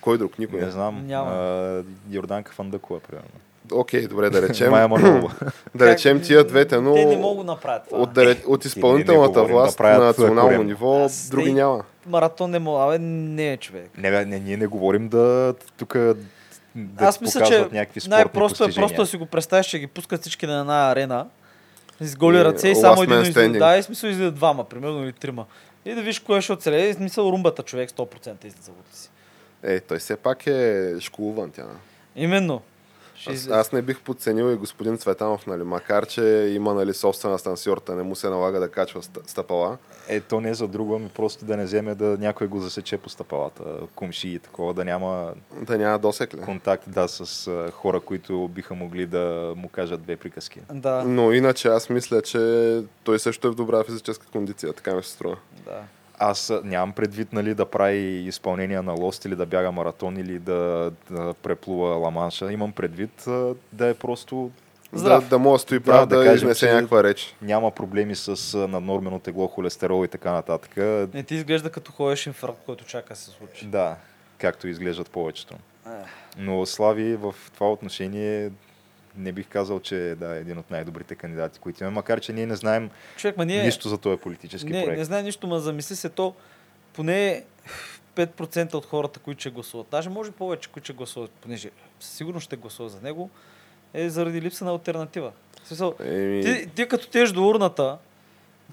[0.02, 0.40] Кой друг?
[0.40, 0.62] Никой.
[0.62, 1.04] не знам.
[1.08, 1.32] Няма.
[1.32, 3.30] А, Йорданка Фандъкова, примерно.
[3.74, 4.72] Окей, добре, да речем.
[4.72, 5.32] Майя Манолова.
[5.76, 8.02] да речем тия двете, но Те не могат да направят това.
[8.02, 11.84] от, да от изпълнителната говорим да власт на национално ниво Аз други няма.
[12.08, 13.90] Маратон не мога, абе, не е човек.
[13.98, 15.98] Не, не, ние не говорим да тук
[16.76, 20.48] да Аз мисля, че най-просто е просто да си го представиш, че ги пускат всички
[20.48, 21.28] на една арена,
[22.00, 23.50] с голи И ръце и само един излиза.
[23.50, 25.46] Да, и смисъл излиза двама, примерно, или трима.
[25.86, 26.90] И да виж кое ще оцелее.
[26.90, 29.10] И смисъл румбата човек 100% излиза от си.
[29.64, 31.66] Е, той все пак е школуван тя.
[32.16, 32.62] Именно.
[33.22, 37.40] Ще Аз, аз не бих подценил и господин Цветанов, нали, макар че има нали, собствена
[37.40, 39.78] станциорта, не му се налага да качва ст- стъпала.
[40.08, 42.98] Е, то не е за друго, ами просто да не вземе да някой го засече
[42.98, 43.64] по стъпалата,
[43.96, 46.42] комши и такова, да няма Да няма досек ли?
[46.42, 50.60] контакт да, с а, хора, които биха могли да му кажат две приказки.
[50.74, 52.40] Да, Но иначе аз мисля, че
[53.04, 55.38] той също е в добра физическа кондиция, така ми се струва.
[55.66, 55.82] да.
[56.24, 60.92] Аз нямам предвид нали, да прави изпълнение на лост или да бяга маратон или да,
[61.10, 62.52] да преплува ламанша.
[62.52, 63.26] Имам предвид
[63.74, 64.52] да е просто
[64.94, 65.28] Да, Здрав.
[65.30, 67.36] да да стои Да, прав, да да, кажем, изнесе някаква реч.
[67.42, 70.78] няма проблеми с наднормено тегло, холестерол и така нататък.
[71.14, 73.66] Не ти изглежда като ходиш инфаркт, който чака да се случи.
[73.66, 73.96] Да,
[74.38, 75.56] както изглеждат повечето.
[76.38, 78.52] Но Слави в това отношение
[79.18, 82.46] не бих казал, че да, е един от най-добрите кандидати, които имаме, макар че ние
[82.46, 83.64] не знаем Човек, ма ние...
[83.64, 85.00] нищо за този политически не, проект.
[85.00, 86.34] не знае нищо, ма замисли се то,
[86.94, 87.44] поне
[88.16, 92.56] 5% от хората, които ще гласуват, даже може повече, които ще гласуват, понеже сигурно ще
[92.56, 93.30] гласуват за него,
[93.94, 95.32] е заради липса на альтернатива.
[95.64, 97.98] Смисъл, Еми, ти, ти като тежи до урната,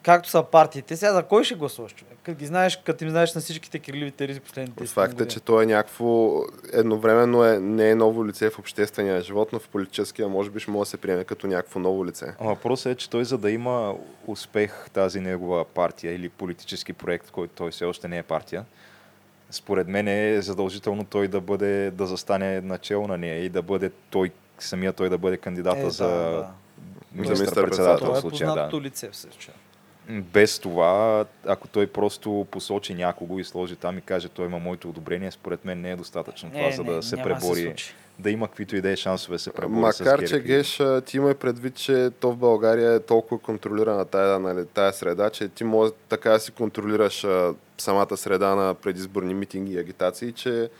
[0.02, 2.18] както са партиите, сега за кой ще гласуваш, човек?
[2.22, 5.40] Като ги знаеш, като им знаеш на всичките кирливи тези последните 10 Факт е, че
[5.40, 6.40] той е някакво
[6.72, 10.70] едновременно е, не е ново лице в обществения живот, но в политическия може би ще
[10.70, 12.34] може да се приеме като някакво ново лице.
[12.40, 13.94] Въпросът е, че той за да има
[14.26, 18.64] успех тази негова партия или политически проект, който той все още не е партия,
[19.50, 23.90] според мен е задължително той да бъде, да застане начало на нея и да бъде
[24.10, 26.48] той, самия той да бъде кандидата Е, да, за да.
[27.12, 28.48] министър-председател Това е случая.
[28.48, 28.54] Да.
[28.54, 29.54] познатото лице в случая.
[30.10, 34.88] Без това, ако той просто посочи някого и сложи там и каже, той има моето
[34.88, 37.62] одобрение, според мен не е достатъчно това, Е, за не, да се да се пребори,
[37.62, 37.94] случи.
[38.18, 40.40] да има каквито и да е шансове се пребори Макар, с че.
[40.40, 45.30] Геш, ти има предвид, че то в България е толкова контролирана тая, нали, тая среда,
[45.30, 50.32] че ти може така да си контролираш а, самата среда на предизборни митинги и агитации,
[50.32, 50.70] че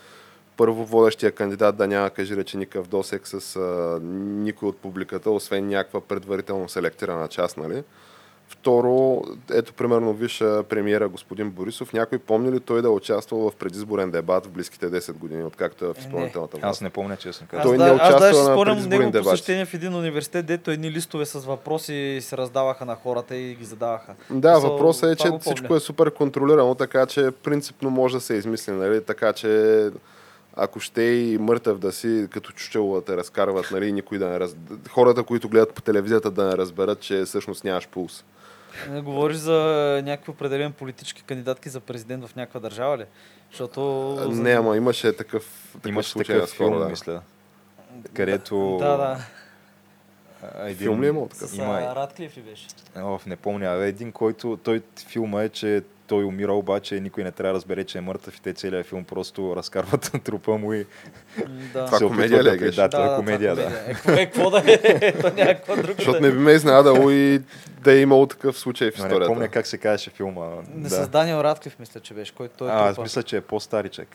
[0.57, 5.69] първо водещия кандидат да няма, кажи рече, никакъв досек с а, никой от публиката, освен
[5.69, 7.83] някаква предварително селектирана част, нали?
[8.49, 9.23] Второ,
[9.53, 11.93] ето примерно виж а, премиера господин Борисов.
[11.93, 15.85] Някой помни ли той да е участвал в предизборен дебат в близките 10 години, откакто
[15.85, 16.01] е в не.
[16.01, 16.71] изпълнителната власт?
[16.71, 17.77] Аз не помня, честно Аз, казвам.
[17.77, 19.31] Той да, не аз участва даже си на спомням предизборни него дебати.
[19.31, 23.65] посещение в един университет, дето едни листове с въпроси се раздаваха на хората и ги
[23.65, 24.15] задаваха.
[24.31, 28.35] Да, Мисъл, въпросът е, че всичко е супер контролирано, така че принципно може да се
[28.35, 29.05] измисли, нали?
[29.05, 29.91] Така че
[30.57, 34.41] ако ще и мъртъв да си, като чучело да те разкарват, нали, никой да не
[34.41, 34.57] раз...
[34.91, 38.25] Хората, които гледат по телевизията да не разберат, че всъщност нямаш пулс.
[38.91, 39.55] Не говориш за
[40.05, 43.05] някакви определен политически кандидатки за президент в някаква държава ли?
[43.51, 44.13] Защото...
[44.15, 46.89] А, Не, ама имаше такъв, такъв Имаше случай такъв наскоро, филм, да.
[46.89, 47.23] мисля,
[48.15, 48.77] където...
[48.81, 49.19] Да, да.
[50.43, 50.77] а, един...
[50.77, 51.51] Филм ли е имал такъв?
[51.51, 51.95] С Има...
[51.97, 52.67] Радклиф ли беше?
[52.97, 53.71] Оф, не помня.
[53.71, 54.59] Един, който...
[54.65, 58.37] Той филма е, че той умира, обаче никой не трябва да разбере, че е мъртъв
[58.37, 60.87] и те целият филм просто разкарват трупа му и
[61.73, 61.87] Да.
[61.87, 62.71] Това се комедия ли е, да-?
[62.71, 63.63] Да, това да, е комедия, да.
[63.63, 65.13] Е, какво е, какво да е?
[65.13, 65.95] То някаква друга.
[65.97, 67.43] Защото да не би ме изненадало и
[67.85, 69.33] да е имало такъв случай в Но не историята.
[69.33, 70.47] помня как се казваше филма.
[70.75, 71.05] Не да.
[71.05, 72.35] с Даниел Радклиф, мисля, че беше.
[72.35, 74.09] Който той е А, аз мисля, че е по-старичък.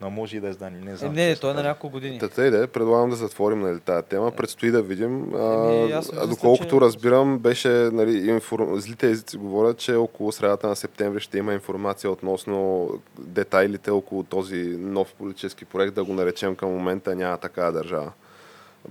[0.00, 1.12] Но може и да е знани, не Е, знам.
[1.12, 2.18] не, честно той е на няколко години.
[2.18, 4.30] Тата иде, предлагам да затворим нали, тази тема.
[4.30, 5.34] Предстои да видим.
[5.34, 8.68] А, аз а доколкото че- разбирам, беше, нали, инфор...
[8.72, 12.88] злите езици говорят, че около средата на септември ще има информация относно
[13.18, 18.12] детайлите около този нов политически проект, да го наречем към момента няма такава държава.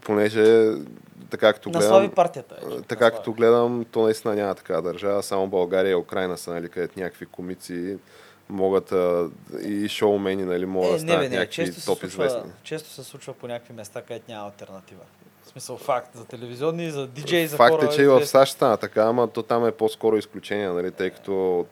[0.02, 0.72] Понеже,
[1.30, 2.56] така Наслави гледам, партията.
[2.58, 3.16] е, така наслави.
[3.16, 5.24] като гледам, то наистина няма такава държава.
[5.24, 7.98] Само България и Украина са, нали, където някакви комици
[8.50, 9.30] могат а,
[9.64, 12.26] и шоумени, нали, могат да Е, не, станат бе, не, някакви често се, топ случва,
[12.26, 12.52] известни.
[12.64, 15.02] често се случва по някакви места, където няма альтернатива.
[15.44, 17.86] В смисъл факт за телевизионни, за диджей, за Факт хора.
[17.86, 18.26] е, че и в.
[18.26, 21.66] САЩ стана така, ама то там е по-скоро изключение, нали, тъй като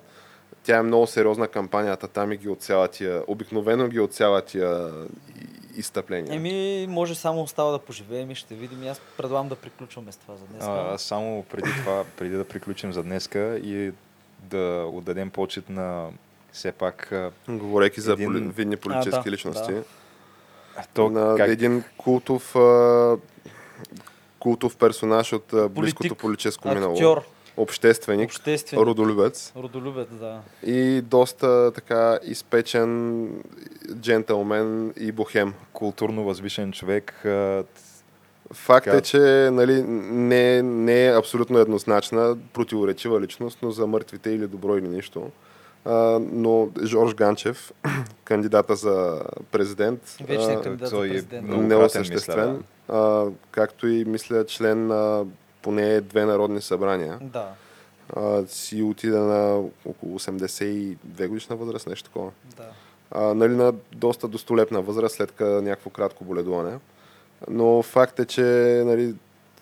[0.63, 4.91] тя е много сериозна кампанията, там и ги отсява тия, обикновено ги отсява тия
[5.35, 6.35] и- изстъпления.
[6.35, 8.83] Еми, може само остава да поживеем и ще видим.
[8.83, 10.63] И аз предлагам да приключваме с това за днес.
[10.63, 13.91] А, само преди това, преди да приключим за днеска и
[14.39, 14.57] да
[14.87, 16.07] отдадем почет на
[16.51, 18.39] все пак а, Говорейки за Един- поли...
[18.39, 19.71] видни политически да, личности.
[19.73, 19.83] да.
[20.93, 23.17] то на как един култов, а,
[24.39, 26.93] култов персонаж от а, близкото Политик, политическо минало.
[26.93, 27.21] Актьор,
[27.57, 30.41] Общественик, обществен, родолюбец родолюбец, да.
[30.63, 33.29] и доста така изпечен
[33.93, 35.53] джентълмен и бохем.
[35.73, 37.63] културно възвишен човек, а,
[38.53, 38.97] Факт Така.
[38.97, 44.77] е, че нали, не, не е абсолютно еднозначна, противоречива личност, но за мъртвите или добро
[44.77, 45.31] или нищо.
[46.21, 47.71] Но Жорж Ганчев,
[48.23, 49.21] кандидата за
[49.51, 51.47] президент, Вечният кандидат за е президент.
[51.47, 55.25] много- неосъществен, а, както и мисля член на
[55.61, 57.17] поне две народни събрания.
[57.21, 57.47] Да,
[58.15, 62.31] А, си отида на около 82 годишна възраст, нещо такова.
[62.57, 62.63] да.
[63.11, 66.79] А, нали, на доста достолепна възраст, след като някакво кратко боледуване.
[67.49, 68.41] Но факт е, че
[68.85, 69.15] нали,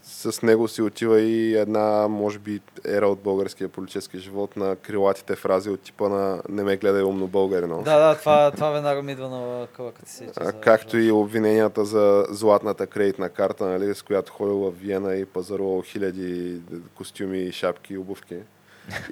[0.08, 5.36] с него си отива и една, може би, ера от българския политически живот на крилатите
[5.36, 7.82] фрази от типа на не ме гледай умно българино.
[7.84, 11.86] Да, да, това, това веднага ми идва на къла, като А, за както и обвиненията
[11.86, 16.62] за златната кредитна карта, нали, с която ходил в Виена и пазарувал хиляди
[16.96, 18.38] костюми, шапки и обувки.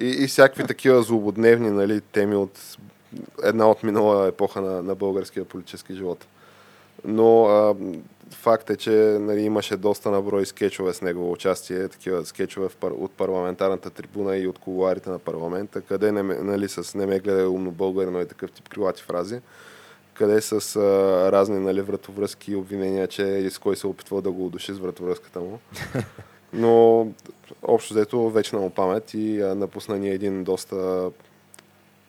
[0.00, 2.60] И, и всякакви такива злободневни нали, теми от
[3.42, 6.26] една от минала епоха на, на българския политически живот.
[7.04, 7.76] Но а,
[8.30, 8.90] факт е, че
[9.20, 14.46] нали, имаше доста наброй скетчове с негово участие, такива скетчове в, от парламентарната трибуна и
[14.46, 18.50] от колуарите на парламента, къде не, нали, с не ме гледай умно българино и такъв
[18.50, 19.40] тип крилати фрази.
[20.14, 20.80] къде с а,
[21.32, 25.58] разни нали, вратовръзки обвинения, че с кой се опитвал да го удуши с вратовръзката му.
[26.52, 27.06] Но
[27.62, 31.10] общо взето вече му памет и а, напусна ни един доста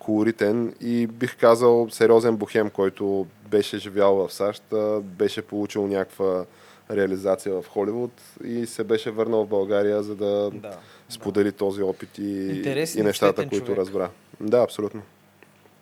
[0.05, 4.63] колоритен и бих казал сериозен бухем, който беше живял в САЩ,
[5.01, 6.45] беше получил някаква
[6.91, 8.11] реализация в Холивуд
[8.43, 10.77] и се беше върнал в България, за да, Да.
[11.09, 13.79] сподели този опит и, Интересен и нещата, които човек.
[13.79, 14.09] разбра.
[14.41, 15.01] Да, абсолютно.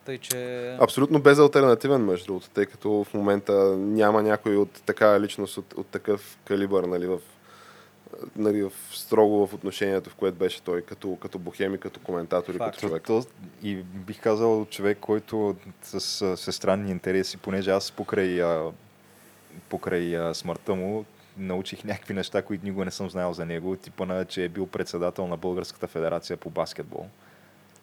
[0.06, 0.78] Тъй, че...
[0.80, 5.88] Абсолютно безалтернативен, между другото, тъй като в момента няма някой от такава личност, от, от
[5.88, 7.20] такъв калибър, нали, в,
[8.36, 12.60] нали, в строго в отношението, в което беше той, като, като бухеми, като коментатор и
[12.60, 13.04] като човек.
[13.04, 13.24] То,
[13.64, 16.00] и бих казал човек, който с,
[16.38, 18.72] с странни интереси, понеже аз покрай, а,
[19.70, 21.06] покрай а, смъртта му
[21.38, 24.68] научих някакви неща, които никога не съм знаел за него, типа на, че е бил
[24.68, 27.06] председател на Българската федерация по баскетбол.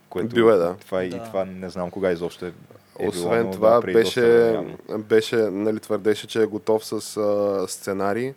[0.09, 0.77] Което, Бил е, да.
[0.77, 1.25] Това, и Да.
[1.25, 2.53] това не знам кога изобщо е,
[2.99, 4.59] е Освен било, това, да, беше,
[4.99, 8.35] беше нали, твърдеше, че е готов с а, сценарий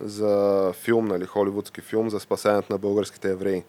[0.00, 3.64] за филм, нали, холивудски филм за спасяването на българските евреи.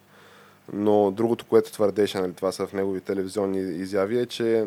[0.74, 4.66] Но другото, което твърдеше, нали, това са в негови телевизионни изяви, е, че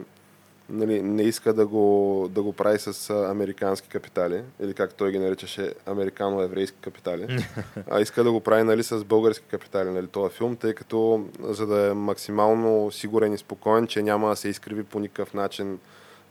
[0.68, 5.18] нали, не иска да го, да го прави с американски капитали, или както той ги
[5.18, 7.44] наричаше, американо-еврейски капитали,
[7.90, 11.66] а иска да го прави нали, с български капитали, нали, този филм, тъй като за
[11.66, 15.78] да е максимално сигурен и спокоен, че няма да се изкриви по никакъв начин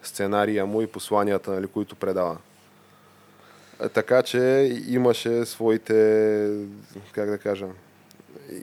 [0.04, 2.38] сценария му и посланията, нали, които предава.
[3.94, 5.94] Така че имаше своите,
[7.12, 7.68] как да кажа,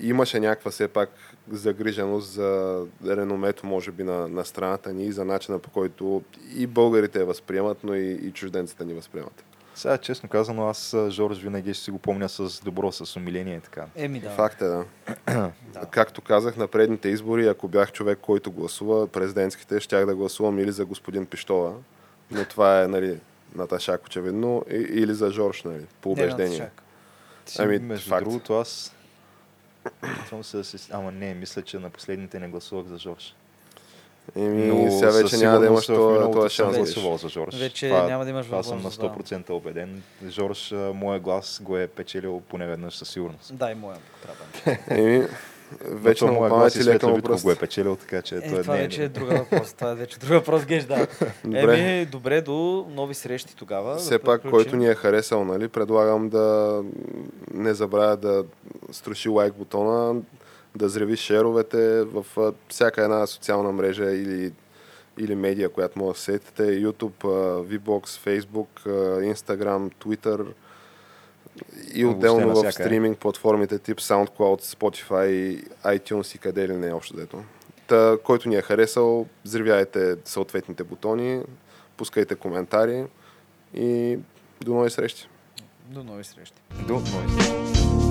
[0.01, 1.11] имаше някаква все пак
[1.51, 6.23] загриженост за реномето, може би, на, на страната ни и за начина по който
[6.57, 9.45] и българите я възприемат, но и, и чужденците ни възприемат.
[9.75, 13.61] Сега, честно казано, аз Жорж винаги ще си го помня с добро, с умиление и
[13.61, 13.87] така.
[13.97, 14.31] Еми да.
[14.31, 14.85] Факт е, да.
[15.27, 15.53] да.
[15.91, 20.73] Както казах на предните избори, ако бях човек, който гласува президентските, щях да гласувам или
[20.73, 21.73] за господин Пиштова,
[22.31, 23.19] но това е, нали,
[23.55, 26.59] Наташак очевидно, и, или за Жорж, нали, по Не, убеждение.
[26.59, 26.83] Наташак.
[27.47, 28.25] Си, Ами, между факт.
[28.25, 28.95] другото, аз...
[30.53, 30.63] Да.
[30.91, 33.35] Ама не, мисля, че на последните не гласувах за Жорж.
[34.37, 36.73] Еми, сега вече няма да имаш това, шанс.
[36.73, 37.55] да гласувал за Жорж.
[37.57, 39.25] Вече това, няма да имаш Това съм на възможност, да.
[39.25, 40.03] 100% убеден.
[40.29, 43.57] Жорж, моя глас го е печелил поне веднъж със сигурност.
[43.57, 45.01] Дай моя, ако трябва.
[45.03, 45.27] Еми,
[45.81, 47.45] вече на памет и лека пръст.
[47.45, 49.09] го е печелил, така че Е, той това не вече е е...
[49.09, 49.73] друг въпрос.
[49.73, 51.07] Това е вече друг въпрос, геш, да.
[51.45, 51.79] Добре.
[51.79, 53.97] Еми, добре, до нови срещи тогава.
[53.97, 56.83] Все да пак, който ни е харесал, нали, предлагам да
[57.55, 58.45] не забравя да
[58.93, 60.21] струши лайк бутона,
[60.77, 62.25] да зреви шеровете в
[62.69, 64.53] всяка една социална мрежа или,
[65.19, 66.63] или медия, която може да сетите.
[66.63, 67.25] YouTube,
[67.69, 68.87] VBOX, Facebook,
[69.35, 70.47] Instagram, Twitter
[71.95, 77.43] и отделно в стриминг платформите тип SoundCloud, Spotify, iTunes и къде ли не общо дето.
[77.87, 81.43] Та, който ни е харесал, взривяйте съответните бутони,
[81.97, 83.05] пускайте коментари
[83.75, 84.19] и
[84.61, 85.29] до нови срещи.
[85.89, 86.57] До нови срещи.
[86.87, 88.04] До нови.